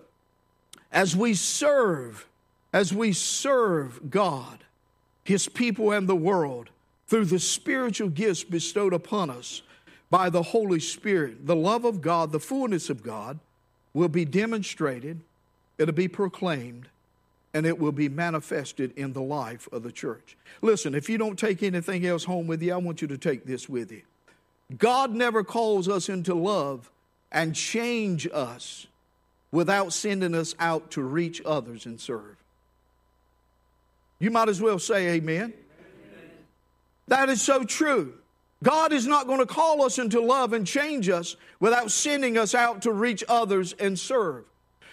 as 0.92 1.16
we 1.16 1.34
serve, 1.34 2.26
as 2.72 2.92
we 2.92 3.12
serve 3.12 4.10
God, 4.10 4.64
His 5.24 5.48
people, 5.48 5.90
and 5.90 6.08
the 6.08 6.14
world 6.14 6.70
through 7.06 7.24
the 7.24 7.40
spiritual 7.40 8.08
gifts 8.08 8.44
bestowed 8.44 8.92
upon 8.92 9.30
us 9.30 9.62
by 10.10 10.28
the 10.28 10.42
Holy 10.42 10.80
Spirit, 10.80 11.46
the 11.46 11.56
love 11.56 11.84
of 11.84 12.02
God, 12.02 12.32
the 12.32 12.40
fullness 12.40 12.90
of 12.90 13.02
God 13.02 13.38
will 13.94 14.08
be 14.08 14.24
demonstrated, 14.24 15.20
it'll 15.78 15.94
be 15.94 16.08
proclaimed, 16.08 16.88
and 17.54 17.66
it 17.66 17.78
will 17.78 17.92
be 17.92 18.08
manifested 18.08 18.92
in 18.96 19.12
the 19.12 19.22
life 19.22 19.68
of 19.72 19.82
the 19.82 19.92
church. 19.92 20.36
Listen, 20.60 20.94
if 20.94 21.08
you 21.08 21.18
don't 21.18 21.38
take 21.38 21.62
anything 21.62 22.06
else 22.06 22.24
home 22.24 22.46
with 22.46 22.62
you, 22.62 22.72
I 22.72 22.76
want 22.76 23.02
you 23.02 23.08
to 23.08 23.18
take 23.18 23.44
this 23.44 23.68
with 23.68 23.92
you. 23.92 24.02
God 24.78 25.14
never 25.14 25.44
calls 25.44 25.88
us 25.88 26.08
into 26.08 26.34
love 26.34 26.90
and 27.30 27.54
change 27.54 28.26
us 28.32 28.86
without 29.52 29.92
sending 29.92 30.34
us 30.34 30.54
out 30.58 30.90
to 30.92 31.02
reach 31.02 31.40
others 31.44 31.86
and 31.86 32.00
serve. 32.00 32.36
You 34.18 34.30
might 34.30 34.48
as 34.48 34.60
well 34.60 34.78
say 34.78 35.10
amen. 35.10 35.52
amen. 35.52 35.54
That 37.08 37.28
is 37.28 37.42
so 37.42 37.62
true. 37.62 38.14
God 38.62 38.92
is 38.92 39.06
not 39.06 39.26
going 39.26 39.40
to 39.40 39.46
call 39.46 39.82
us 39.82 39.98
into 39.98 40.20
love 40.20 40.52
and 40.52 40.66
change 40.66 41.08
us 41.08 41.36
without 41.60 41.90
sending 41.90 42.38
us 42.38 42.54
out 42.54 42.82
to 42.82 42.92
reach 42.92 43.24
others 43.28 43.72
and 43.74 43.98
serve. 43.98 44.44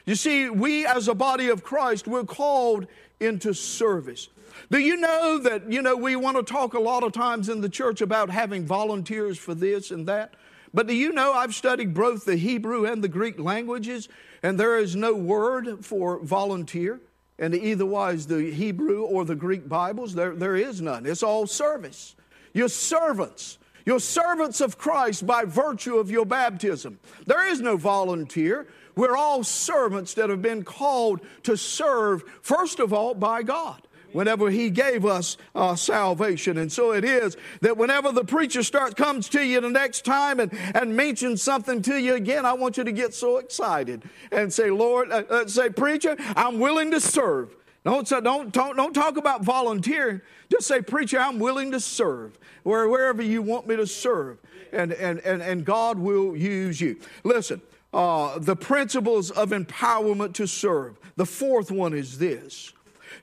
You 0.05 0.15
see, 0.15 0.49
we 0.49 0.85
as 0.85 1.07
a 1.07 1.13
body 1.13 1.49
of 1.49 1.63
Christ, 1.63 2.07
we're 2.07 2.23
called 2.23 2.87
into 3.19 3.53
service. 3.53 4.29
Do 4.71 4.79
you 4.79 4.97
know 4.97 5.37
that, 5.39 5.71
you 5.71 5.81
know, 5.81 5.95
we 5.95 6.15
want 6.15 6.37
to 6.37 6.43
talk 6.43 6.73
a 6.73 6.79
lot 6.79 7.03
of 7.03 7.11
times 7.11 7.49
in 7.49 7.61
the 7.61 7.69
church 7.69 8.01
about 8.01 8.29
having 8.29 8.65
volunteers 8.65 9.37
for 9.37 9.53
this 9.53 9.91
and 9.91 10.07
that? 10.07 10.33
But 10.73 10.87
do 10.87 10.95
you 10.95 11.11
know 11.11 11.33
I've 11.33 11.55
studied 11.55 11.93
both 11.93 12.25
the 12.25 12.35
Hebrew 12.35 12.85
and 12.85 13.03
the 13.03 13.07
Greek 13.07 13.39
languages, 13.39 14.07
and 14.43 14.59
there 14.59 14.77
is 14.77 14.95
no 14.95 15.13
word 15.13 15.83
for 15.85 16.19
volunteer. 16.19 16.99
And 17.37 17.55
either 17.55 17.85
wise 17.85 18.27
the 18.27 18.51
Hebrew 18.51 19.03
or 19.03 19.23
the 19.23 19.35
Greek 19.35 19.69
Bibles, 19.69 20.13
there, 20.13 20.35
there 20.35 20.57
is 20.57 20.81
none. 20.81 21.05
It's 21.05 21.23
all 21.23 21.47
service. 21.47 22.15
You're 22.53 22.67
servants. 22.67 23.57
You're 23.85 24.01
servants 24.01 24.59
of 24.59 24.77
Christ 24.77 25.25
by 25.25 25.45
virtue 25.45 25.97
of 25.97 26.11
your 26.11 26.25
baptism. 26.25 26.99
There 27.25 27.49
is 27.49 27.61
no 27.61 27.77
volunteer. 27.77 28.67
We're 28.95 29.15
all 29.15 29.45
servants 29.45 30.15
that 30.15 30.29
have 30.29 30.41
been 30.41 30.63
called 30.63 31.21
to 31.43 31.55
serve, 31.55 32.23
first 32.41 32.81
of 32.81 32.91
all, 32.91 33.13
by 33.13 33.43
God 33.43 33.81
whenever 34.11 34.49
he 34.49 34.69
gave 34.69 35.05
us 35.05 35.37
uh, 35.55 35.75
salvation. 35.75 36.57
And 36.57 36.71
so 36.71 36.93
it 36.93 37.03
is 37.03 37.37
that 37.61 37.77
whenever 37.77 38.11
the 38.11 38.23
preacher 38.23 38.63
starts 38.63 38.93
comes 38.93 39.29
to 39.29 39.43
you 39.43 39.61
the 39.61 39.69
next 39.69 40.05
time 40.05 40.39
and, 40.39 40.51
and 40.75 40.95
mentions 40.95 41.41
something 41.41 41.81
to 41.83 41.97
you 41.97 42.15
again, 42.15 42.45
I 42.45 42.53
want 42.53 42.77
you 42.77 42.83
to 42.83 42.91
get 42.91 43.13
so 43.13 43.37
excited 43.37 44.03
and 44.31 44.51
say, 44.51 44.69
Lord, 44.69 45.11
uh, 45.11 45.23
uh, 45.29 45.47
say, 45.47 45.69
preacher, 45.69 46.15
I'm 46.35 46.59
willing 46.59 46.91
to 46.91 46.99
serve. 46.99 47.55
Don't, 47.85 48.07
say, 48.07 48.21
don't, 48.21 48.51
don't, 48.51 48.75
don't 48.75 48.93
talk 48.93 49.17
about 49.17 49.43
volunteering. 49.43 50.21
Just 50.51 50.67
say, 50.67 50.81
preacher, 50.81 51.19
I'm 51.19 51.39
willing 51.39 51.71
to 51.71 51.79
serve 51.79 52.37
where, 52.63 52.87
wherever 52.89 53.21
you 53.21 53.41
want 53.41 53.67
me 53.67 53.75
to 53.75 53.87
serve. 53.87 54.37
And, 54.71 54.93
and, 54.93 55.19
and, 55.19 55.41
and 55.41 55.65
God 55.65 55.97
will 55.97 56.35
use 56.35 56.79
you. 56.79 56.99
Listen, 57.23 57.61
uh, 57.93 58.37
the 58.37 58.55
principles 58.55 59.31
of 59.31 59.49
empowerment 59.49 60.33
to 60.35 60.47
serve. 60.47 60.99
The 61.15 61.25
fourth 61.25 61.71
one 61.71 61.93
is 61.93 62.19
this 62.19 62.73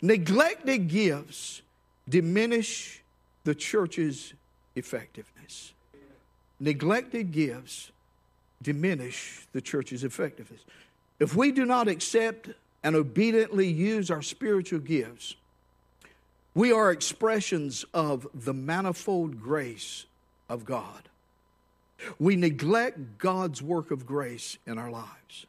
Neglected 0.02 0.88
gifts 0.88 1.62
diminish 2.08 3.02
the 3.44 3.54
church's 3.54 4.34
effectiveness. 4.74 5.72
Neglected 6.60 7.32
gifts 7.32 7.90
diminish 8.62 9.46
the 9.52 9.60
church's 9.60 10.04
effectiveness. 10.04 10.60
If 11.18 11.34
we 11.34 11.52
do 11.52 11.64
not 11.64 11.88
accept 11.88 12.50
and 12.82 12.94
obediently 12.94 13.68
use 13.68 14.10
our 14.10 14.22
spiritual 14.22 14.80
gifts, 14.80 15.34
we 16.54 16.72
are 16.72 16.90
expressions 16.90 17.84
of 17.92 18.26
the 18.34 18.54
manifold 18.54 19.40
grace 19.40 20.06
of 20.48 20.64
God. 20.64 21.08
We 22.18 22.36
neglect 22.36 23.18
God's 23.18 23.62
work 23.62 23.90
of 23.90 24.06
grace 24.06 24.58
in 24.66 24.78
our 24.78 24.90
lives. 24.90 25.46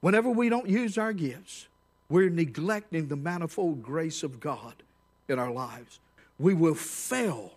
Whenever 0.00 0.30
we 0.30 0.48
don't 0.48 0.68
use 0.68 0.96
our 0.96 1.12
gifts, 1.12 1.68
we're 2.10 2.30
neglecting 2.30 3.08
the 3.08 3.16
manifold 3.16 3.82
grace 3.82 4.22
of 4.22 4.40
God 4.40 4.74
in 5.28 5.38
our 5.38 5.50
lives. 5.50 6.00
We 6.38 6.54
will 6.54 6.74
fail 6.74 7.52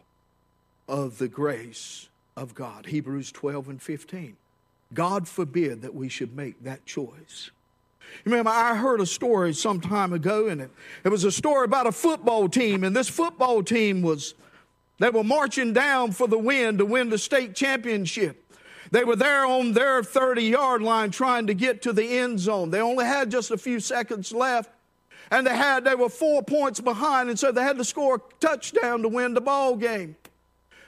of 0.88 1.18
the 1.18 1.28
grace 1.28 2.10
of 2.36 2.54
God. 2.54 2.88
Hebrews 2.88 3.32
12 3.32 3.70
and 3.70 3.82
15. 3.82 4.36
God 4.94 5.28
forbid 5.28 5.82
that 5.84 5.96
we 5.96 6.10
should 6.10 6.36
make 6.36 6.64
that 6.64 6.86
choice. 6.86 7.52
Remember, 8.26 8.50
I 8.50 8.76
heard 8.76 9.00
a 9.00 9.06
story 9.06 9.54
some 9.54 9.80
time 9.80 10.12
ago, 10.12 10.48
and 10.48 10.62
it, 10.62 10.72
it 11.06 11.10
was 11.10 11.24
a 11.24 11.32
story 11.32 11.64
about 11.64 11.88
a 11.88 11.94
football 11.94 12.50
team, 12.50 12.84
and 12.84 12.94
this 12.94 13.08
football 13.08 13.64
team 13.64 14.02
was, 14.02 14.34
they 15.00 15.10
were 15.10 15.24
marching 15.24 15.72
down 15.72 16.12
for 16.12 16.28
the 16.28 16.38
win 16.38 16.78
to 16.78 16.86
win 16.86 17.10
the 17.10 17.18
state 17.18 17.56
championship. 17.56 18.41
They 18.92 19.06
were 19.06 19.16
there 19.16 19.46
on 19.46 19.72
their 19.72 20.04
30 20.04 20.44
yard 20.44 20.82
line 20.82 21.12
trying 21.12 21.48
to 21.48 21.54
get 21.54 21.82
to 21.84 21.94
the 21.94 22.20
end 22.20 22.40
zone. 22.40 22.70
They 22.70 22.82
only 22.82 23.06
had 23.06 23.32
just 23.32 23.50
a 23.50 23.58
few 23.58 23.80
seconds 23.80 24.32
left. 24.32 24.70
And 25.32 25.48
they 25.48 25.56
had 25.56 25.86
they 25.86 25.96
were 25.96 26.10
four 26.10 26.44
points 26.44 26.82
behind, 26.82 27.30
and 27.30 27.40
so 27.40 27.54
they 27.54 27.64
had 27.64 27.78
to 27.78 27.86
score 27.86 28.16
a 28.16 28.20
touchdown 28.42 29.02
to 29.04 29.08
win 29.08 29.34
the 29.34 29.40
ball 29.40 29.78
game. 29.78 30.18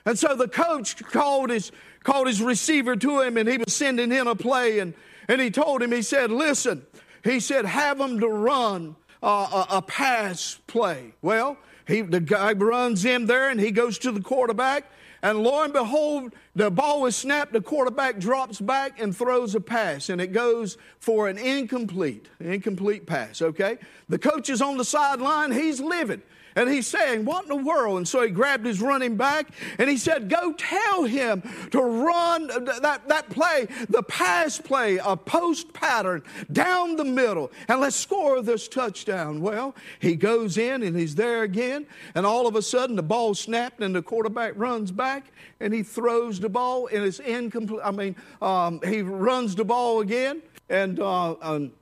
And 0.04 0.18
so 0.18 0.36
the 0.36 0.48
coach 0.48 1.02
called 1.02 1.48
his 1.48 1.72
called 2.02 2.26
his 2.26 2.42
receiver 2.42 2.94
to 2.94 3.20
him, 3.20 3.38
and 3.38 3.48
he 3.48 3.56
was 3.56 3.74
sending 3.74 4.12
in 4.12 4.26
a 4.26 4.34
play, 4.34 4.80
and, 4.80 4.92
and 5.28 5.40
he 5.40 5.50
told 5.50 5.82
him, 5.82 5.92
he 5.92 6.02
said, 6.02 6.30
"Listen," 6.30 6.84
he 7.22 7.40
said, 7.40 7.64
"have 7.64 7.96
them 7.96 8.20
to 8.20 8.28
run 8.28 8.96
uh, 9.22 9.64
a, 9.70 9.76
a 9.76 9.82
pass 9.82 10.58
play." 10.66 11.14
Well, 11.22 11.56
he 11.88 12.02
the 12.02 12.20
guy 12.20 12.52
runs 12.52 13.06
in 13.06 13.24
there, 13.24 13.48
and 13.48 13.58
he 13.58 13.70
goes 13.70 13.98
to 14.00 14.12
the 14.12 14.20
quarterback, 14.20 14.84
and 15.24 15.42
lo 15.42 15.62
and 15.62 15.72
behold, 15.72 16.34
the 16.54 16.70
ball 16.70 17.06
is 17.06 17.16
snapped, 17.16 17.54
the 17.54 17.62
quarterback 17.62 18.18
drops 18.18 18.60
back 18.60 19.00
and 19.00 19.16
throws 19.16 19.54
a 19.54 19.60
pass, 19.60 20.10
and 20.10 20.20
it 20.20 20.32
goes 20.32 20.76
for 20.98 21.28
an 21.28 21.38
incomplete, 21.38 22.28
incomplete 22.40 23.06
pass, 23.06 23.40
okay? 23.40 23.78
The 24.10 24.18
coach 24.18 24.50
is 24.50 24.60
on 24.60 24.76
the 24.76 24.84
sideline, 24.84 25.50
he's 25.50 25.80
livid. 25.80 26.20
And 26.56 26.70
he's 26.70 26.86
saying, 26.86 27.24
What 27.24 27.44
in 27.44 27.48
the 27.48 27.56
world? 27.56 27.98
And 27.98 28.08
so 28.08 28.22
he 28.22 28.30
grabbed 28.30 28.66
his 28.66 28.80
running 28.80 29.16
back 29.16 29.48
and 29.78 29.90
he 29.90 29.96
said, 29.96 30.28
Go 30.28 30.52
tell 30.52 31.04
him 31.04 31.42
to 31.70 31.80
run 31.80 32.46
that, 32.46 33.02
that 33.08 33.30
play, 33.30 33.66
the 33.88 34.02
pass 34.02 34.58
play, 34.58 34.98
a 34.98 35.16
post 35.16 35.72
pattern 35.72 36.22
down 36.52 36.96
the 36.96 37.04
middle, 37.04 37.50
and 37.68 37.80
let's 37.80 37.96
score 37.96 38.40
this 38.42 38.68
touchdown. 38.68 39.40
Well, 39.40 39.74
he 39.98 40.16
goes 40.16 40.58
in 40.58 40.82
and 40.82 40.96
he's 40.96 41.14
there 41.14 41.42
again, 41.42 41.86
and 42.14 42.24
all 42.24 42.46
of 42.46 42.56
a 42.56 42.62
sudden 42.62 42.96
the 42.96 43.02
ball 43.02 43.34
snapped 43.34 43.80
and 43.80 43.94
the 43.94 44.02
quarterback 44.02 44.52
runs 44.56 44.90
back 44.90 45.32
and 45.60 45.72
he 45.72 45.82
throws 45.82 46.38
the 46.40 46.48
ball 46.48 46.88
and 46.92 47.04
it's 47.04 47.18
incomplete. 47.18 47.80
I 47.84 47.90
mean, 47.90 48.16
um, 48.40 48.80
he 48.84 49.02
runs 49.02 49.54
the 49.54 49.64
ball 49.64 50.00
again 50.00 50.42
and. 50.68 51.00
Uh, 51.00 51.34
um, 51.40 51.72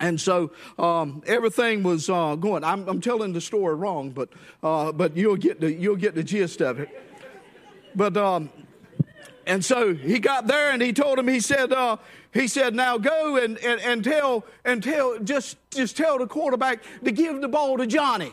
and 0.00 0.20
so 0.20 0.52
um, 0.78 1.22
everything 1.26 1.82
was 1.82 2.10
uh, 2.10 2.34
going. 2.36 2.64
I'm, 2.64 2.88
I'm, 2.88 3.00
telling 3.00 3.32
the 3.32 3.40
story 3.40 3.74
wrong, 3.74 4.10
but 4.10 4.28
uh, 4.62 4.92
but 4.92 5.16
you'll 5.16 5.36
get 5.36 5.60
the 5.60 5.72
you'll 5.72 5.96
get 5.96 6.14
the 6.14 6.24
gist 6.24 6.60
of 6.60 6.80
it. 6.80 6.88
But 7.94 8.16
um, 8.16 8.50
and 9.46 9.64
so 9.64 9.94
he 9.94 10.18
got 10.18 10.46
there 10.46 10.70
and 10.70 10.82
he 10.82 10.92
told 10.92 11.18
him 11.18 11.28
he 11.28 11.40
said 11.40 11.72
uh, 11.72 11.96
he 12.32 12.48
said 12.48 12.74
now 12.74 12.98
go 12.98 13.36
and, 13.36 13.58
and, 13.58 13.80
and 13.80 14.04
tell 14.04 14.44
and 14.64 14.82
tell 14.82 15.18
just 15.20 15.56
just 15.70 15.96
tell 15.96 16.18
the 16.18 16.26
quarterback 16.26 16.82
to 17.04 17.12
give 17.12 17.40
the 17.40 17.48
ball 17.48 17.78
to 17.78 17.86
Johnny. 17.86 18.32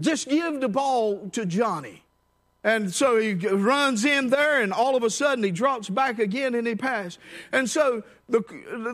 Just 0.00 0.28
give 0.28 0.60
the 0.60 0.68
ball 0.68 1.28
to 1.30 1.46
Johnny. 1.46 2.03
And 2.64 2.92
so 2.92 3.18
he 3.18 3.34
runs 3.34 4.06
in 4.06 4.30
there, 4.30 4.62
and 4.62 4.72
all 4.72 4.96
of 4.96 5.02
a 5.02 5.10
sudden 5.10 5.44
he 5.44 5.50
drops 5.50 5.90
back 5.90 6.18
again 6.18 6.54
and 6.54 6.66
he 6.66 6.74
passes. 6.74 7.18
And 7.52 7.68
so 7.68 8.02
the, 8.30 8.40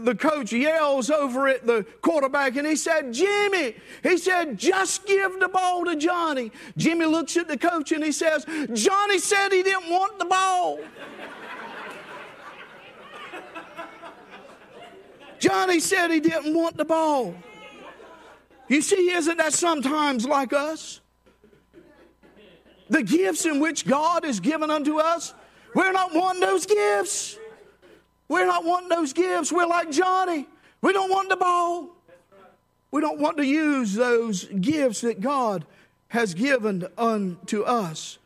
the 0.02 0.16
coach 0.16 0.52
yells 0.52 1.08
over 1.08 1.46
at 1.46 1.64
the 1.64 1.86
quarterback 2.02 2.56
and 2.56 2.66
he 2.66 2.74
said, 2.74 3.12
Jimmy, 3.12 3.76
he 4.02 4.18
said, 4.18 4.58
just 4.58 5.06
give 5.06 5.38
the 5.38 5.48
ball 5.48 5.84
to 5.84 5.94
Johnny. 5.94 6.50
Jimmy 6.76 7.06
looks 7.06 7.36
at 7.36 7.46
the 7.46 7.56
coach 7.56 7.92
and 7.92 8.02
he 8.02 8.10
says, 8.10 8.44
Johnny 8.72 9.20
said 9.20 9.50
he 9.52 9.62
didn't 9.62 9.88
want 9.88 10.18
the 10.18 10.24
ball. 10.24 10.80
Johnny 15.38 15.78
said 15.78 16.10
he 16.10 16.18
didn't 16.18 16.54
want 16.54 16.76
the 16.76 16.84
ball. 16.84 17.36
You 18.66 18.82
see, 18.82 19.12
isn't 19.12 19.36
that 19.36 19.52
sometimes 19.52 20.26
like 20.26 20.52
us? 20.52 21.00
The 22.90 23.02
gifts 23.02 23.46
in 23.46 23.60
which 23.60 23.86
God 23.86 24.24
has 24.24 24.40
given 24.40 24.70
unto 24.70 24.98
us, 24.98 25.32
we're 25.74 25.92
not 25.92 26.12
wanting 26.12 26.40
those 26.40 26.66
gifts. 26.66 27.38
We're 28.28 28.46
not 28.46 28.64
wanting 28.64 28.88
those 28.88 29.12
gifts. 29.12 29.50
We're 29.50 29.66
like 29.66 29.90
Johnny. 29.90 30.46
We 30.82 30.92
don't 30.92 31.10
want 31.10 31.28
the 31.28 31.36
ball. 31.36 31.90
We 32.90 33.00
don't 33.00 33.20
want 33.20 33.36
to 33.36 33.46
use 33.46 33.94
those 33.94 34.44
gifts 34.44 35.02
that 35.02 35.20
God 35.20 35.64
has 36.08 36.34
given 36.34 36.86
unto 36.98 37.62
us. 37.62 38.18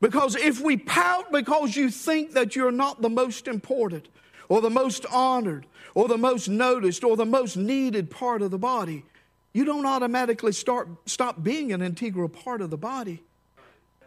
Because 0.00 0.36
if 0.36 0.60
we 0.60 0.76
pout 0.76 1.32
because 1.32 1.74
you 1.74 1.88
think 1.88 2.32
that 2.32 2.54
you're 2.54 2.70
not 2.70 3.00
the 3.00 3.08
most 3.08 3.48
important, 3.48 4.08
or 4.50 4.60
the 4.60 4.68
most 4.68 5.06
honored, 5.10 5.66
or 5.94 6.08
the 6.08 6.18
most 6.18 6.48
noticed, 6.48 7.02
or 7.02 7.16
the 7.16 7.24
most 7.24 7.56
needed 7.56 8.10
part 8.10 8.42
of 8.42 8.50
the 8.50 8.58
body, 8.58 9.04
you 9.54 9.64
don't 9.64 9.86
automatically 9.86 10.52
start, 10.52 10.88
stop 11.06 11.42
being 11.42 11.72
an 11.72 11.80
integral 11.80 12.28
part 12.28 12.60
of 12.60 12.68
the 12.68 12.76
body. 12.76 13.22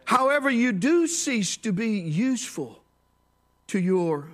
However, 0.08 0.48
you 0.48 0.72
do 0.72 1.06
cease 1.06 1.58
to 1.58 1.70
be 1.70 1.98
useful 1.98 2.80
to 3.66 3.78
your 3.78 4.30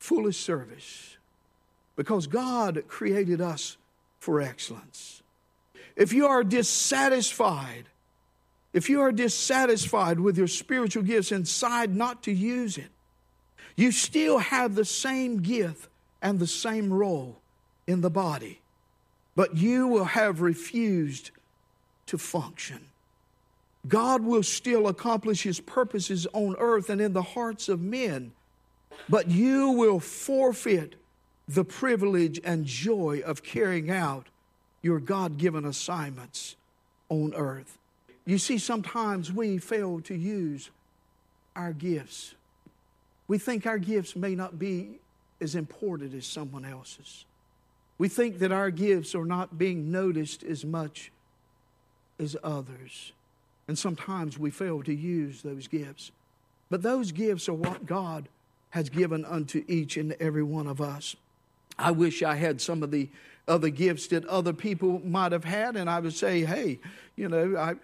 foolish 0.00 0.36
service 0.36 1.16
because 1.94 2.26
God 2.26 2.82
created 2.88 3.40
us 3.40 3.76
for 4.18 4.40
excellence. 4.40 5.22
If 5.94 6.12
you 6.12 6.26
are 6.26 6.42
dissatisfied, 6.42 7.84
if 8.72 8.90
you 8.90 9.00
are 9.00 9.12
dissatisfied 9.12 10.18
with 10.18 10.36
your 10.36 10.48
spiritual 10.48 11.04
gifts 11.04 11.30
and 11.30 11.44
decide 11.44 11.94
not 11.94 12.24
to 12.24 12.32
use 12.32 12.78
it, 12.78 12.90
you 13.76 13.92
still 13.92 14.38
have 14.38 14.74
the 14.74 14.84
same 14.84 15.40
gift 15.40 15.88
and 16.20 16.40
the 16.40 16.48
same 16.48 16.92
role 16.92 17.36
in 17.86 18.00
the 18.00 18.10
body, 18.10 18.60
but 19.36 19.56
you 19.56 19.86
will 19.86 20.04
have 20.04 20.40
refused 20.40 21.30
to 22.06 22.18
function. 22.18 22.80
God 23.88 24.22
will 24.22 24.42
still 24.42 24.88
accomplish 24.88 25.42
his 25.42 25.60
purposes 25.60 26.26
on 26.32 26.56
earth 26.58 26.90
and 26.90 27.00
in 27.00 27.12
the 27.12 27.22
hearts 27.22 27.68
of 27.68 27.80
men, 27.80 28.32
but 29.08 29.28
you 29.28 29.70
will 29.70 30.00
forfeit 30.00 30.94
the 31.48 31.64
privilege 31.64 32.40
and 32.42 32.64
joy 32.64 33.22
of 33.24 33.42
carrying 33.42 33.90
out 33.90 34.26
your 34.82 34.98
God 34.98 35.38
given 35.38 35.64
assignments 35.64 36.56
on 37.08 37.34
earth. 37.34 37.78
You 38.24 38.38
see, 38.38 38.58
sometimes 38.58 39.32
we 39.32 39.58
fail 39.58 40.00
to 40.02 40.14
use 40.14 40.70
our 41.54 41.72
gifts. 41.72 42.34
We 43.28 43.38
think 43.38 43.66
our 43.66 43.78
gifts 43.78 44.16
may 44.16 44.34
not 44.34 44.58
be 44.58 44.98
as 45.40 45.54
important 45.54 46.14
as 46.14 46.26
someone 46.26 46.64
else's. 46.64 47.24
We 47.98 48.08
think 48.08 48.38
that 48.40 48.52
our 48.52 48.70
gifts 48.70 49.14
are 49.14 49.24
not 49.24 49.58
being 49.58 49.90
noticed 49.90 50.42
as 50.42 50.64
much 50.64 51.12
as 52.18 52.36
others. 52.42 53.12
And 53.68 53.78
sometimes 53.78 54.38
we 54.38 54.50
fail 54.50 54.82
to 54.82 54.94
use 54.94 55.42
those 55.42 55.66
gifts. 55.66 56.12
But 56.70 56.82
those 56.82 57.12
gifts 57.12 57.48
are 57.48 57.54
what 57.54 57.86
God 57.86 58.28
has 58.70 58.88
given 58.88 59.24
unto 59.24 59.64
each 59.68 59.96
and 59.96 60.14
every 60.20 60.42
one 60.42 60.66
of 60.66 60.80
us. 60.80 61.16
I 61.78 61.90
wish 61.90 62.22
I 62.22 62.34
had 62.34 62.60
some 62.60 62.82
of 62.82 62.90
the 62.90 63.08
other 63.48 63.70
gifts 63.70 64.08
that 64.08 64.24
other 64.26 64.52
people 64.52 65.00
might 65.04 65.32
have 65.32 65.44
had, 65.44 65.76
and 65.76 65.88
I 65.88 66.00
would 66.00 66.14
say, 66.14 66.44
hey, 66.44 66.78
you 67.16 67.28
know, 67.28 67.56
I, 67.56 67.74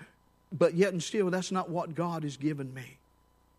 but 0.52 0.74
yet 0.74 0.92
and 0.92 1.02
still, 1.02 1.30
that's 1.30 1.52
not 1.52 1.70
what 1.70 1.94
God 1.94 2.24
has 2.24 2.36
given 2.36 2.72
me. 2.74 2.96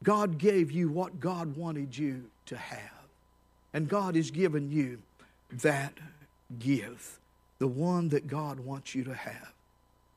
God 0.04 0.38
gave 0.38 0.72
you 0.72 0.90
what 0.90 1.20
God 1.20 1.56
wanted 1.56 1.98
you 1.98 2.26
to 2.48 2.58
have. 2.58 2.80
And 3.74 3.88
God 3.88 4.16
has 4.16 4.32
given 4.32 4.72
you 4.72 5.00
that 5.52 5.94
gift, 6.60 7.20
the 7.60 7.68
one 7.68 8.10
that 8.10 8.28
God 8.28 8.60
wants 8.60 8.94
you 8.94 9.04
to 9.06 9.14
have. 9.14 9.54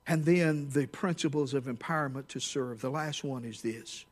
And 0.07 0.25
then 0.25 0.69
the 0.71 0.87
principles 0.87 1.53
of 1.53 1.64
empowerment 1.64 2.29
to 2.29 2.40
serve. 2.40 2.81
The 2.81 2.90
last 2.90 3.25
one 3.25 3.45
is 3.45 3.62
this 3.62 4.05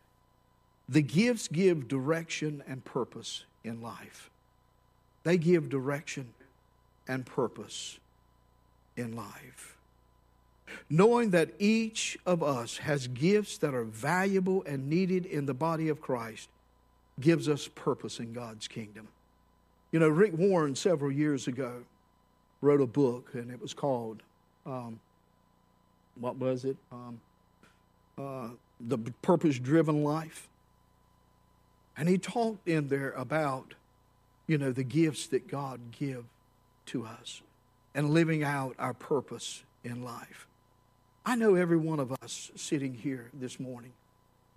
the 0.88 1.02
gifts 1.02 1.48
give 1.48 1.88
direction 1.88 2.62
and 2.66 2.85
purpose 2.85 3.44
in 3.62 3.80
life. 3.80 4.30
They 5.22 5.38
give 5.38 5.70
direction 5.70 6.35
and 7.09 7.24
purpose 7.24 7.98
in 8.96 9.16
life. 9.16 9.76
Knowing 10.90 11.30
that 11.30 11.50
each 11.59 12.18
of 12.26 12.42
us 12.42 12.78
has 12.78 13.07
gifts 13.09 13.59
that 13.59 13.74
are 13.74 13.85
valuable 13.85 14.62
and 14.66 14.88
needed 14.88 15.26
in 15.26 15.46
the 15.46 15.54
body 15.54 15.88
of 15.88 16.00
Christ 16.00 16.48
gives 17.20 17.48
us 17.48 17.68
purpose 17.68 18.18
in 18.18 18.33
God's 18.33 18.66
kingdom. 18.66 19.09
You 19.92 20.00
know, 20.00 20.09
Rick 20.09 20.33
Warren 20.37 20.74
several 20.74 21.12
years 21.12 21.46
ago 21.46 21.85
wrote 22.61 22.80
a 22.80 22.87
book, 22.87 23.30
and 23.35 23.50
it 23.50 23.61
was 23.61 23.72
called 23.72 24.22
um, 24.66 24.98
what 26.18 26.37
was 26.37 26.64
it? 26.64 26.77
Um, 26.92 27.20
uh, 28.18 28.48
the 28.81 28.98
purpose 29.22 29.59
driven 29.59 30.03
life. 30.05 30.48
And 31.96 32.09
he 32.09 32.18
talked 32.18 32.66
in 32.68 32.88
there 32.88 33.12
about, 33.12 33.74
you 34.46 34.59
know, 34.59 34.72
the 34.72 34.85
gifts 34.85 35.27
that 35.29 35.48
God 35.48 35.81
give 35.92 36.24
to 36.87 37.05
us 37.07 37.42
and 37.94 38.11
living 38.11 38.42
out 38.42 38.74
our 38.79 38.94
purpose 38.94 39.62
in 39.85 40.05
life. 40.05 40.46
I 41.24 41.37
know 41.37 41.55
every 41.55 41.77
one 41.77 42.00
of 42.00 42.12
us 42.12 42.50
sitting 42.57 42.94
here 42.94 43.31
this 43.33 43.59
morning, 43.59 43.92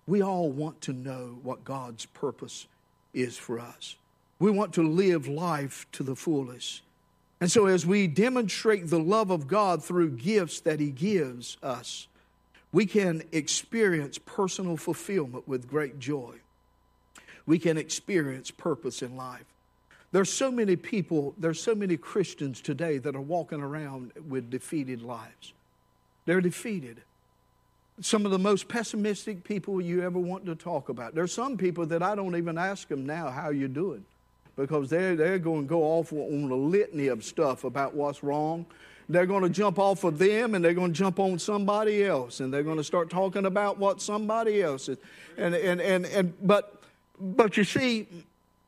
we 0.06 0.22
all 0.22 0.50
want 0.50 0.80
to 0.82 0.92
know 0.92 1.38
what 1.42 1.64
God's 1.64 2.06
purpose 2.06 2.66
is 3.14 3.36
for 3.36 3.58
us. 3.58 3.96
We 4.38 4.50
want 4.50 4.74
to 4.74 4.82
live 4.82 5.26
life 5.28 5.86
to 5.92 6.02
the 6.02 6.16
fullest. 6.16 6.82
And 7.40 7.50
so, 7.50 7.66
as 7.66 7.86
we 7.86 8.06
demonstrate 8.08 8.88
the 8.88 8.98
love 8.98 9.30
of 9.30 9.46
God 9.46 9.84
through 9.84 10.10
gifts 10.10 10.60
that 10.60 10.80
He 10.80 10.90
gives 10.90 11.56
us, 11.62 12.08
we 12.72 12.84
can 12.84 13.22
experience 13.32 14.18
personal 14.18 14.76
fulfillment 14.76 15.46
with 15.46 15.68
great 15.68 15.98
joy. 15.98 16.34
We 17.46 17.58
can 17.58 17.78
experience 17.78 18.50
purpose 18.50 19.02
in 19.02 19.16
life. 19.16 19.44
There's 20.10 20.32
so 20.32 20.50
many 20.50 20.76
people, 20.76 21.34
there's 21.38 21.62
so 21.62 21.74
many 21.74 21.96
Christians 21.96 22.60
today 22.60 22.98
that 22.98 23.14
are 23.14 23.20
walking 23.20 23.60
around 23.60 24.12
with 24.28 24.50
defeated 24.50 25.02
lives. 25.02 25.52
They're 26.26 26.40
defeated. 26.40 27.02
Some 28.00 28.24
of 28.24 28.30
the 28.30 28.38
most 28.38 28.68
pessimistic 28.68 29.44
people 29.44 29.80
you 29.80 30.02
ever 30.02 30.18
want 30.18 30.46
to 30.46 30.54
talk 30.54 30.88
about. 30.88 31.14
There's 31.14 31.32
some 31.32 31.56
people 31.56 31.86
that 31.86 32.02
I 32.02 32.14
don't 32.14 32.36
even 32.36 32.56
ask 32.56 32.88
them 32.88 33.06
now, 33.06 33.30
how 33.30 33.50
you 33.50 33.68
doing? 33.68 34.04
Because 34.58 34.90
they're, 34.90 35.14
they're 35.14 35.38
going 35.38 35.62
to 35.62 35.68
go 35.68 35.84
off 35.84 36.12
on 36.12 36.50
a 36.50 36.54
litany 36.54 37.06
of 37.06 37.24
stuff 37.24 37.62
about 37.62 37.94
what's 37.94 38.24
wrong. 38.24 38.66
They're 39.08 39.24
going 39.24 39.44
to 39.44 39.48
jump 39.48 39.78
off 39.78 40.02
of 40.02 40.18
them 40.18 40.54
and 40.54 40.64
they're 40.64 40.74
going 40.74 40.92
to 40.92 40.98
jump 40.98 41.20
on 41.20 41.38
somebody 41.38 42.04
else 42.04 42.40
and 42.40 42.52
they're 42.52 42.64
going 42.64 42.76
to 42.76 42.84
start 42.84 43.08
talking 43.08 43.46
about 43.46 43.78
what 43.78 44.02
somebody 44.02 44.60
else 44.60 44.88
is. 44.88 44.98
And, 45.38 45.54
and, 45.54 45.80
and, 45.80 46.04
and, 46.06 46.34
but, 46.42 46.82
but 47.20 47.56
you 47.56 47.62
see, 47.62 48.08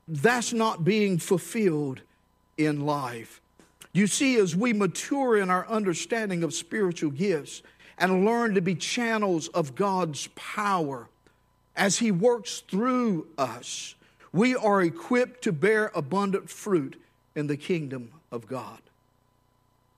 that's 0.07 0.53
not 0.53 0.85
being 0.85 1.19
fulfilled 1.19 2.01
in 2.57 2.87
life. 2.87 3.41
You 3.93 4.07
see, 4.07 4.37
as 4.37 4.55
we 4.55 4.73
mature 4.73 5.39
in 5.39 5.51
our 5.51 5.67
understanding 5.67 6.45
of 6.45 6.55
spiritual 6.55 7.11
gifts 7.11 7.63
and 7.99 8.25
learn 8.25 8.55
to 8.55 8.61
be 8.61 8.77
channels 8.77 9.49
of 9.49 9.75
God's 9.75 10.29
power 10.37 11.09
as 11.75 11.99
He 11.99 12.13
works 12.13 12.63
through 12.69 13.27
us, 13.37 13.97
we 14.33 14.55
are 14.55 14.83
equipped 14.83 15.43
to 15.45 15.53
bear 15.53 15.91
abundant 15.95 16.51
fruit 16.51 17.01
in 17.35 17.47
the 17.47 17.57
kingdom 17.57 18.13
of 18.31 18.47
God. 18.47 18.79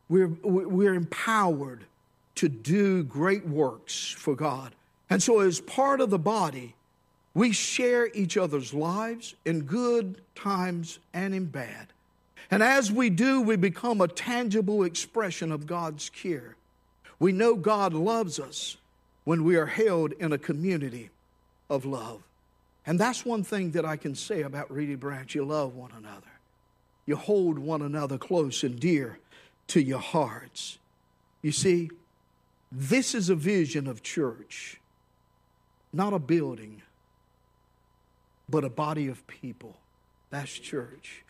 We're, 0.08 0.28
we're 0.42 0.94
empowered 0.94 1.84
to 2.36 2.48
do 2.48 3.02
great 3.02 3.46
works 3.46 4.10
for 4.10 4.34
God. 4.34 4.74
And 5.10 5.22
so, 5.22 5.40
as 5.40 5.60
part 5.60 6.00
of 6.00 6.10
the 6.10 6.18
body, 6.18 6.74
we 7.34 7.52
share 7.52 8.08
each 8.14 8.36
other's 8.36 8.74
lives 8.74 9.34
in 9.44 9.62
good 9.62 10.20
times 10.34 10.98
and 11.12 11.34
in 11.34 11.46
bad. 11.46 11.88
And 12.50 12.62
as 12.62 12.92
we 12.92 13.10
do, 13.10 13.40
we 13.40 13.56
become 13.56 14.00
a 14.00 14.08
tangible 14.08 14.82
expression 14.84 15.52
of 15.52 15.66
God's 15.66 16.10
care. 16.10 16.56
We 17.18 17.32
know 17.32 17.54
God 17.54 17.94
loves 17.94 18.38
us 18.38 18.76
when 19.24 19.44
we 19.44 19.56
are 19.56 19.66
held 19.66 20.12
in 20.12 20.32
a 20.32 20.38
community 20.38 21.10
of 21.70 21.84
love. 21.84 22.22
And 22.86 22.98
that's 22.98 23.24
one 23.24 23.44
thing 23.44 23.72
that 23.72 23.84
I 23.84 23.96
can 23.96 24.14
say 24.14 24.42
about 24.42 24.70
Reedy 24.70 24.96
Branch. 24.96 25.34
You 25.34 25.44
love 25.44 25.74
one 25.74 25.92
another, 25.96 26.32
you 27.06 27.16
hold 27.16 27.58
one 27.58 27.82
another 27.82 28.18
close 28.18 28.62
and 28.62 28.78
dear 28.78 29.18
to 29.68 29.80
your 29.80 30.00
hearts. 30.00 30.78
You 31.42 31.52
see, 31.52 31.90
this 32.70 33.14
is 33.14 33.28
a 33.28 33.34
vision 33.34 33.86
of 33.86 34.02
church. 34.02 34.78
not 35.92 36.14
a 36.14 36.18
building, 36.18 36.80
but 38.48 38.64
a 38.64 38.70
body 38.70 39.08
of 39.08 39.26
people. 39.26 39.76
That's 40.30 40.50
church. 40.50 41.22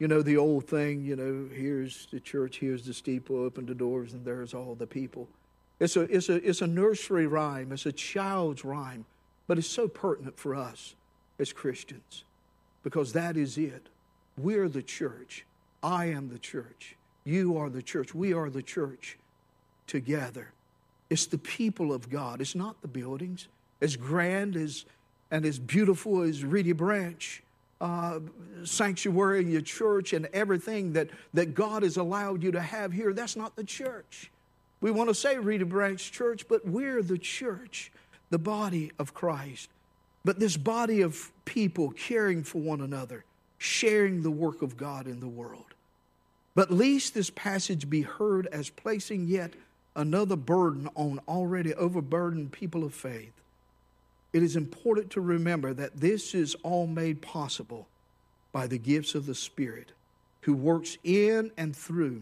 You 0.00 0.08
know, 0.08 0.22
the 0.22 0.36
old 0.36 0.66
thing, 0.66 1.04
you 1.04 1.16
know, 1.16 1.48
here's 1.54 2.06
the 2.10 2.20
church, 2.20 2.58
here's 2.58 2.84
the 2.84 2.94
steeple, 2.94 3.36
open 3.36 3.66
the 3.66 3.74
doors, 3.74 4.12
and 4.12 4.24
there's 4.24 4.54
all 4.54 4.74
the 4.74 4.86
people. 4.86 5.28
It's 5.80 5.96
a, 5.96 6.02
it's, 6.02 6.28
a, 6.28 6.34
it's 6.48 6.62
a 6.62 6.66
nursery 6.66 7.26
rhyme, 7.26 7.72
it's 7.72 7.86
a 7.86 7.92
child's 7.92 8.64
rhyme, 8.64 9.04
but 9.46 9.58
it's 9.58 9.68
so 9.68 9.86
pertinent 9.86 10.36
for 10.36 10.54
us 10.54 10.94
as 11.38 11.52
Christians 11.52 12.24
because 12.82 13.12
that 13.12 13.36
is 13.36 13.58
it. 13.58 13.88
We're 14.36 14.68
the 14.68 14.82
church. 14.82 15.44
I 15.82 16.06
am 16.06 16.28
the 16.28 16.38
church. 16.38 16.96
You 17.24 17.58
are 17.58 17.68
the 17.68 17.82
church. 17.82 18.14
We 18.14 18.32
are 18.32 18.50
the 18.50 18.62
church 18.62 19.18
together. 19.86 20.52
It's 21.10 21.26
the 21.26 21.38
people 21.38 21.92
of 21.92 22.08
God. 22.10 22.40
It's 22.40 22.54
not 22.54 22.80
the 22.82 22.88
buildings. 22.88 23.48
As 23.80 23.96
grand 23.96 24.56
as 24.56 24.84
and 25.30 25.44
as 25.44 25.58
beautiful 25.58 26.22
as 26.22 26.44
Reedy 26.44 26.72
Branch 26.72 27.42
uh, 27.80 28.20
sanctuary, 28.64 29.44
your 29.44 29.60
church, 29.60 30.12
and 30.12 30.26
everything 30.32 30.94
that, 30.94 31.10
that 31.34 31.54
God 31.54 31.82
has 31.82 31.96
allowed 31.96 32.42
you 32.42 32.52
to 32.52 32.60
have 32.60 32.92
here, 32.92 33.12
that's 33.12 33.36
not 33.36 33.54
the 33.54 33.64
church. 33.64 34.30
We 34.80 34.90
want 34.90 35.10
to 35.10 35.14
say 35.14 35.38
Reedy 35.38 35.64
Branch 35.64 36.10
Church, 36.10 36.46
but 36.48 36.66
we're 36.66 37.02
the 37.02 37.18
church, 37.18 37.92
the 38.30 38.38
body 38.38 38.92
of 38.98 39.14
Christ. 39.14 39.68
But 40.28 40.38
this 40.38 40.58
body 40.58 41.00
of 41.00 41.32
people 41.46 41.88
caring 41.92 42.44
for 42.44 42.58
one 42.58 42.82
another, 42.82 43.24
sharing 43.56 44.22
the 44.22 44.30
work 44.30 44.60
of 44.60 44.76
God 44.76 45.06
in 45.06 45.20
the 45.20 45.26
world. 45.26 45.72
But 46.54 46.70
least 46.70 47.14
this 47.14 47.30
passage 47.30 47.88
be 47.88 48.02
heard 48.02 48.46
as 48.48 48.68
placing 48.68 49.28
yet 49.28 49.54
another 49.96 50.36
burden 50.36 50.90
on 50.94 51.18
already 51.26 51.72
overburdened 51.72 52.52
people 52.52 52.84
of 52.84 52.92
faith. 52.92 53.32
It 54.34 54.42
is 54.42 54.54
important 54.54 55.08
to 55.12 55.22
remember 55.22 55.72
that 55.72 55.98
this 55.98 56.34
is 56.34 56.54
all 56.56 56.86
made 56.86 57.22
possible 57.22 57.88
by 58.52 58.66
the 58.66 58.76
gifts 58.76 59.14
of 59.14 59.24
the 59.24 59.34
Spirit 59.34 59.92
who 60.42 60.52
works 60.52 60.98
in 61.04 61.52
and 61.56 61.74
through 61.74 62.20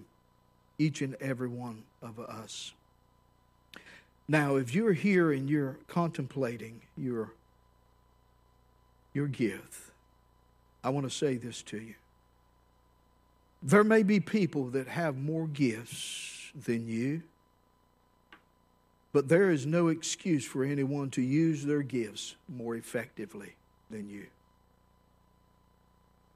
each 0.78 1.02
and 1.02 1.16
every 1.16 1.48
one 1.48 1.82
of 2.02 2.20
us. 2.20 2.72
Now, 4.28 4.54
if 4.54 4.76
you're 4.76 4.92
here 4.92 5.32
and 5.32 5.50
you're 5.50 5.78
contemplating 5.88 6.82
your, 6.96 7.32
your 9.16 9.26
gift, 9.26 9.90
I 10.84 10.90
want 10.90 11.08
to 11.08 11.10
say 11.10 11.36
this 11.38 11.62
to 11.62 11.78
you. 11.78 11.94
There 13.62 13.82
may 13.82 14.02
be 14.02 14.20
people 14.20 14.66
that 14.66 14.86
have 14.86 15.16
more 15.16 15.48
gifts 15.48 16.52
than 16.54 16.86
you, 16.86 17.22
but 19.14 19.28
there 19.28 19.50
is 19.50 19.64
no 19.64 19.88
excuse 19.88 20.44
for 20.44 20.62
anyone 20.62 21.08
to 21.10 21.22
use 21.22 21.64
their 21.64 21.82
gifts 21.82 22.36
more 22.46 22.76
effectively 22.76 23.54
than 23.90 24.10
you. 24.10 24.26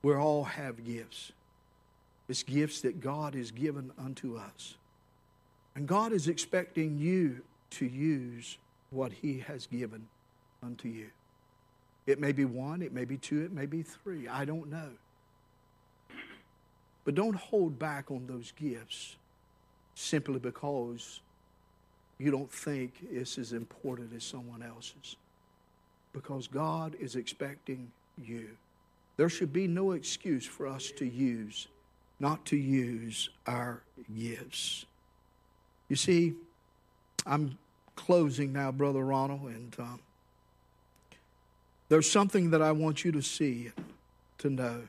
We 0.03 0.15
all 0.15 0.45
have 0.45 0.83
gifts. 0.83 1.33
It's 2.31 2.43
gifts 2.43 2.81
that 2.81 3.01
God 3.01 3.35
has 3.35 3.51
given 3.51 3.93
unto 4.03 4.39
us. 4.39 4.77
And 5.75 5.87
God 5.87 6.13
is 6.13 6.29
expecting 6.29 6.99
you 6.99 7.43
to 7.73 7.85
use 7.85 8.57
what 8.89 9.13
He 9.13 9.41
has 9.41 9.67
given 9.67 10.09
unto 10.63 10.89
you. 10.89 11.11
It 12.11 12.21
may 12.21 12.33
be 12.33 12.45
one, 12.45 12.83
it 12.83 12.93
may 12.93 13.05
be 13.05 13.17
two, 13.17 13.43
it 13.43 13.53
may 13.53 13.67
be 13.67 13.83
three. 13.83 14.29
I 14.29 14.45
don't 14.45 14.69
know. 14.71 14.91
But 17.05 17.15
don't 17.15 17.37
hold 17.37 17.79
back 17.79 18.11
on 18.11 18.27
those 18.27 18.53
gifts 18.53 19.17
simply 19.95 20.39
because 20.39 21.21
you 22.19 22.31
don't 22.31 22.51
think 22.51 22.95
it's 23.11 23.39
as 23.39 23.53
important 23.53 24.13
as 24.15 24.25
someone 24.25 24.63
else's. 24.63 25.17
Because 26.13 26.49
God 26.49 26.97
is 27.01 27.17
expecting 27.17 27.91
you. 28.23 28.49
There 29.17 29.29
should 29.29 29.53
be 29.53 29.67
no 29.67 29.93
excuse 29.93 30.45
for 30.45 30.67
us 30.67 30.91
to 30.93 31.07
use 31.07 31.69
not 32.21 32.45
to 32.45 32.57
use 32.57 33.31
our 33.47 33.83
gifts. 34.15 34.85
You 35.89 35.97
see, 35.97 36.35
I'm 37.27 37.59
closing 37.97 38.53
now, 38.53 38.71
Brother 38.71 39.05
Ronald, 39.05 39.47
and 39.47 39.75
um, 39.79 40.01
there's 41.91 42.11
something 42.11 42.51
that 42.51 42.63
I 42.63 42.73
want 42.73 43.05
you 43.05 43.13
to 43.13 43.21
see, 43.21 43.73
to 44.39 44.49
know. 44.49 44.83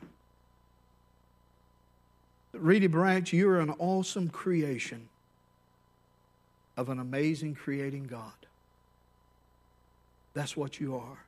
Reedy 2.54 2.88
Branch, 2.88 3.34
you're 3.34 3.60
an 3.60 3.72
awesome 3.80 4.30
creation 4.30 5.10
of 6.78 6.90
an 6.90 7.00
amazing 7.00 7.56
creating 7.56 8.04
God. 8.04 8.32
That's 10.34 10.56
what 10.56 10.80
you 10.80 10.96
are. 10.96 11.26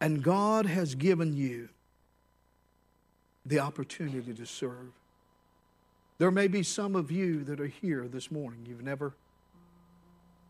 And 0.00 0.22
God 0.22 0.66
has 0.66 0.94
given 0.94 1.36
you 1.36 1.68
the 3.44 3.58
opportunity 3.58 4.32
to 4.32 4.46
serve. 4.46 4.92
There 6.16 6.30
may 6.30 6.48
be 6.48 6.62
some 6.62 6.96
of 6.96 7.10
you 7.10 7.44
that 7.44 7.60
are 7.60 7.66
here 7.66 8.08
this 8.08 8.30
morning. 8.30 8.64
You've 8.66 8.82
never, 8.82 9.12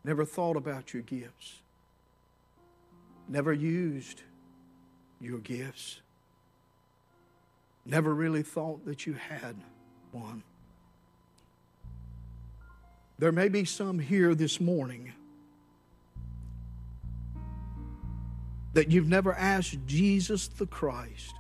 never 0.05 0.25
thought 0.25 0.57
about 0.57 0.95
your 0.95 1.03
gifts, 1.03 1.61
never 3.29 3.53
used 3.53 4.23
your 5.21 5.39
gifts, 5.39 6.01
never 7.85 8.15
really 8.15 8.43
thought 8.43 8.85
that 8.87 9.07
you 9.07 9.15
had 9.15 9.57
one. 10.13 10.43
There 13.19 13.33
may 13.33 13.49
be 13.49 13.65
some 13.65 13.99
here 13.99 14.35
this 14.35 14.61
morning 14.61 15.13
that 18.75 18.93
you've 18.93 19.09
never 19.09 19.33
asked 19.33 19.77
Jesus 19.87 20.47
the 20.47 20.67
Christ 20.67 21.35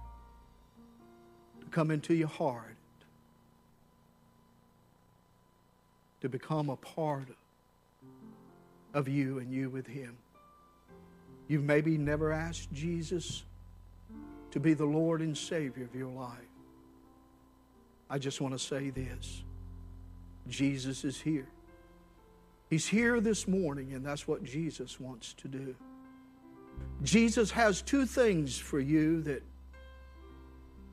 to 1.61 1.66
come 1.66 1.92
into 1.92 2.14
your 2.14 2.29
heart, 2.29 2.77
to 6.20 6.29
become 6.29 6.68
a 6.68 6.77
part 6.77 7.29
of 8.92 9.07
you 9.07 9.38
and 9.38 9.53
you 9.53 9.70
with 9.70 9.87
Him. 9.87 10.16
You've 11.49 11.65
maybe 11.65 11.99
never 11.99 12.33
asked 12.33 12.73
Jesus 12.73 13.43
to 14.51 14.61
be 14.61 14.75
the 14.75 14.85
Lord 14.85 15.21
and 15.21 15.37
Savior 15.37 15.85
of 15.85 15.95
your 15.95 16.11
life. 16.11 16.39
I 18.11 18.19
just 18.19 18.41
want 18.41 18.55
to 18.55 18.59
say 18.59 18.91
this 18.91 19.43
Jesus 20.49 21.05
is 21.05 21.21
here. 21.21 21.49
He's 22.71 22.87
here 22.87 23.21
this 23.21 23.49
morning, 23.49 23.95
and 23.95 24.05
that's 24.05 24.29
what 24.29 24.45
Jesus 24.45 25.01
wants 25.01 25.33
to 25.35 25.49
do. 25.49 25.75
Jesus 27.03 27.51
has 27.51 27.81
two 27.81 28.05
things 28.05 28.59
for 28.59 28.79
you 28.79 29.23
that 29.23 29.43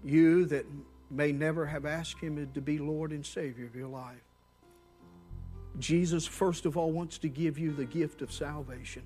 you 0.04 0.46
that 0.46 0.66
may 1.12 1.32
never 1.32 1.66
have 1.66 1.86
asked 1.86 2.20
Him 2.20 2.50
to 2.54 2.62
be 2.62 2.78
Lord 2.78 3.12
and 3.12 3.26
Savior 3.26 3.66
of 3.66 3.76
your 3.76 3.88
life. 3.88 4.24
Jesus, 5.80 6.26
first 6.26 6.66
of 6.66 6.78
all, 6.78 6.92
wants 6.92 7.18
to 7.20 7.28
give 7.28 7.60
you 7.60 7.72
the 7.72 7.86
gift 7.86 8.22
of 8.22 8.32
salvation, 8.32 9.04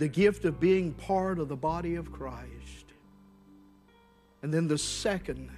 the 0.00 0.08
gift 0.08 0.46
of 0.46 0.58
being 0.58 0.94
part 0.94 1.38
of 1.38 1.50
the 1.50 1.56
body 1.56 1.96
of 1.96 2.10
Christ. 2.10 2.86
And 4.42 4.52
then 4.52 4.66
the 4.66 4.78
second 4.78 5.50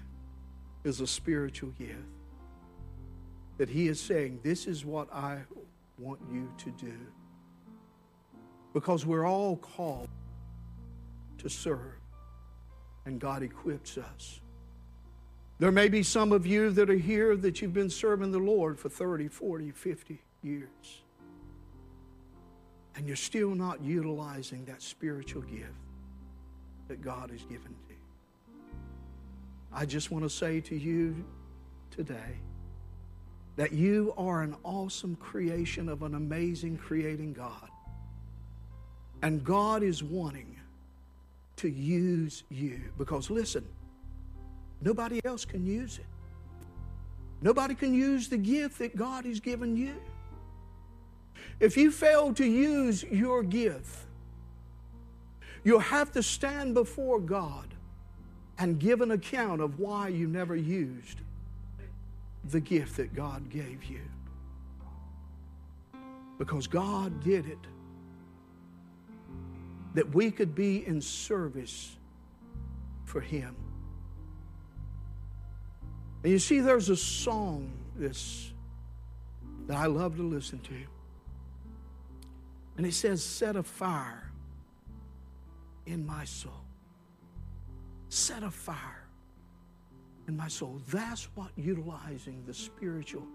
is 0.83 1.01
a 1.01 1.07
spiritual 1.07 1.71
gift 1.79 1.95
that 3.57 3.69
He 3.69 3.87
is 3.87 4.01
saying, 4.01 4.41
This 4.43 4.67
is 4.67 4.85
what 4.85 5.13
I 5.15 5.39
want 5.97 6.19
you 6.33 6.53
to 6.59 6.71
do. 6.73 6.99
Because 8.75 9.07
we're 9.07 9.25
all 9.25 9.59
called 9.59 10.09
to 11.39 11.49
serve 11.49 12.01
and 13.07 13.21
God 13.21 13.45
equips 13.45 13.97
us. 13.97 14.41
There 15.61 15.71
may 15.71 15.89
be 15.89 16.03
some 16.03 16.33
of 16.33 16.49
you 16.49 16.71
that 16.71 16.91
are 16.91 16.95
here 16.95 17.37
that 17.37 17.63
you've 17.63 17.75
been 17.75 17.91
serving 17.91 18.33
the 18.33 18.39
Lord 18.41 18.81
for 18.81 18.89
30, 18.89 19.29
40, 19.29 19.71
50 19.71 20.21
years. 20.43 21.02
And 22.95 23.07
you're 23.07 23.17
still 23.17 23.55
not 23.55 23.81
utilizing 23.83 24.65
that 24.67 24.83
spiritual 24.83 25.43
gift 25.43 25.73
that 26.89 27.03
God 27.03 27.31
has 27.31 27.43
given 27.43 27.63
to 27.69 27.91
you. 27.91 27.97
I 29.73 29.87
just 29.87 30.11
want 30.11 30.25
to 30.25 30.31
say 30.31 30.61
to 30.61 30.77
you 30.77 31.25
today 31.91 32.37
that 33.57 33.73
you 33.73 34.13
are 34.17 34.43
an 34.43 34.57
awesome 34.65 35.17
creation 35.17 35.89
of 35.89 36.03
an 36.03 36.15
amazing 36.15 36.77
creating 36.77 37.33
God. 37.33 37.69
And 39.23 39.45
God 39.45 39.83
is 39.83 40.03
wanting 40.03 40.57
to 41.57 41.69
use 41.69 42.43
you. 42.51 42.81
Because 42.99 43.31
listen, 43.31 43.65
nobody 44.81 45.21
else 45.25 45.45
can 45.45 45.65
use 45.65 45.99
it. 45.99 46.07
Nobody 47.41 47.75
can 47.75 47.95
use 47.95 48.29
the 48.29 48.37
gift 48.37 48.79
that 48.79 48.97
God 48.97 49.25
has 49.25 49.41
given 49.41 49.77
you. 49.77 49.95
If 51.61 51.77
you 51.77 51.91
fail 51.91 52.35
to 52.35 52.45
use 52.45 53.03
your 53.05 53.43
gift, 53.43 54.07
you'll 55.65 55.81
have 55.81 56.13
to 56.13 56.23
stand 56.23 56.75
before 56.75 57.21
God 57.21 57.75
and 58.59 58.79
give 58.79 59.01
an 59.01 59.11
account 59.11 59.61
of 59.61 59.79
why 59.79 60.09
you 60.09 60.27
never 60.27 60.57
used 60.57 61.21
the 62.51 62.61
gift 62.61 62.97
that 62.97 63.15
God 63.15 63.49
gave 63.49 63.85
you. 63.85 64.01
Because 66.39 66.67
God 66.67 67.23
did 67.23 67.47
it 67.47 67.59
that 69.95 70.15
we 70.15 70.31
could 70.31 70.55
be 70.55 70.87
in 70.87 71.01
service 71.01 71.97
for 73.05 73.21
Him. 73.21 73.55
And 76.23 76.33
you 76.33 76.39
see, 76.39 76.61
there's 76.61 76.89
a 76.89 76.97
song 76.97 77.71
this 77.97 78.53
that 79.67 79.77
I 79.77 79.87
love 79.87 80.17
to 80.17 80.23
listen 80.23 80.59
to. 80.61 80.75
And 82.77 82.87
it 82.87 82.95
says, 82.95 83.23
Set 83.23 83.57
a 83.57 83.63
fire 83.63 84.31
in 85.87 86.07
my 86.07 86.25
soul. 86.25 86.53
Set 88.09 88.43
a 88.43 88.51
fire 88.51 89.07
in 90.29 90.37
my 90.37 90.49
soul. 90.49 90.81
That's 90.89 91.25
what 91.35 91.51
utilizing 91.57 92.43
the 92.47 92.55
spiritual 92.55 93.27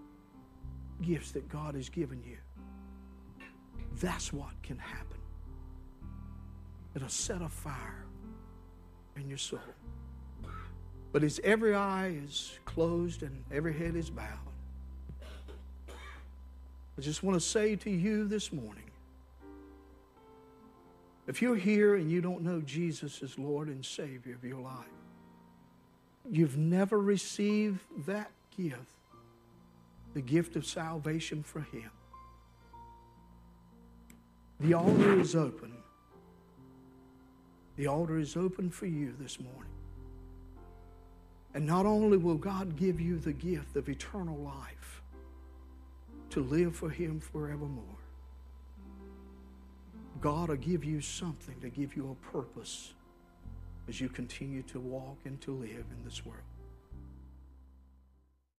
gifts 1.02 1.32
that 1.32 1.48
God 1.50 1.76
has 1.76 1.90
given 1.90 2.24
you. 2.24 2.38
That's 4.00 4.32
what 4.32 4.52
can 4.64 4.78
happen. 4.78 5.18
It'll 6.96 7.10
set 7.10 7.42
a 7.42 7.50
fire 7.50 8.06
in 9.16 9.28
your 9.28 9.38
soul. 9.38 9.60
But 11.12 11.24
as 11.24 11.40
every 11.44 11.74
eye 11.74 12.20
is 12.24 12.60
closed 12.66 13.24
and 13.24 13.44
every 13.52 13.74
head 13.74 13.96
is 13.96 14.10
bowed, 14.10 14.26
I 16.98 17.02
just 17.02 17.24
want 17.24 17.40
to 17.40 17.46
say 17.46 17.76
to 17.76 17.90
you 17.90 18.28
this 18.28 18.52
morning 18.52 18.87
if 21.28 21.42
you're 21.42 21.58
here 21.58 21.96
and 21.96 22.10
you 22.10 22.22
don't 22.22 22.42
know 22.42 22.62
Jesus 22.62 23.22
as 23.22 23.38
Lord 23.38 23.68
and 23.68 23.86
Savior 23.86 24.34
of 24.34 24.44
your 24.44 24.62
life, 24.62 24.86
you've 26.30 26.58
never 26.58 27.00
received 27.00 27.82
that 28.06 28.32
gift, 28.58 28.80
the 30.14 30.22
gift 30.22 30.56
of 30.56 30.66
salvation 30.66 31.44
for 31.44 31.60
Him. 31.60 31.92
The 34.62 34.74
altar 34.74 35.20
is 35.20 35.36
open. 35.36 35.74
The 37.76 37.88
altar 37.88 38.18
is 38.18 38.36
open 38.36 38.72
for 38.72 38.88
you 38.88 39.14
this 39.20 39.40
morning. 39.40 39.72
And 41.54 41.66
not 41.66 41.86
only 41.86 42.18
will 42.18 42.36
God 42.36 42.76
give 42.76 43.00
you 43.00 43.20
the 43.20 43.34
gift 43.34 43.76
of 43.76 43.90
eternal 43.90 44.38
life 44.38 45.02
to 46.32 46.42
live 46.42 46.76
for 46.76 46.90
Him 46.90 47.20
forevermore, 47.20 47.97
God 50.22 50.50
will 50.50 50.56
give 50.56 50.84
you 50.84 51.02
something 51.02 51.60
to 51.62 51.70
give 51.70 51.96
you 51.96 52.12
a 52.12 52.32
purpose 52.32 52.94
as 53.88 54.02
you 54.02 54.10
continue 54.10 54.64
to 54.64 54.80
walk 54.80 55.18
and 55.26 55.40
to 55.42 55.52
live 55.52 55.86
in 55.92 56.04
this 56.04 56.26
world. 56.26 56.42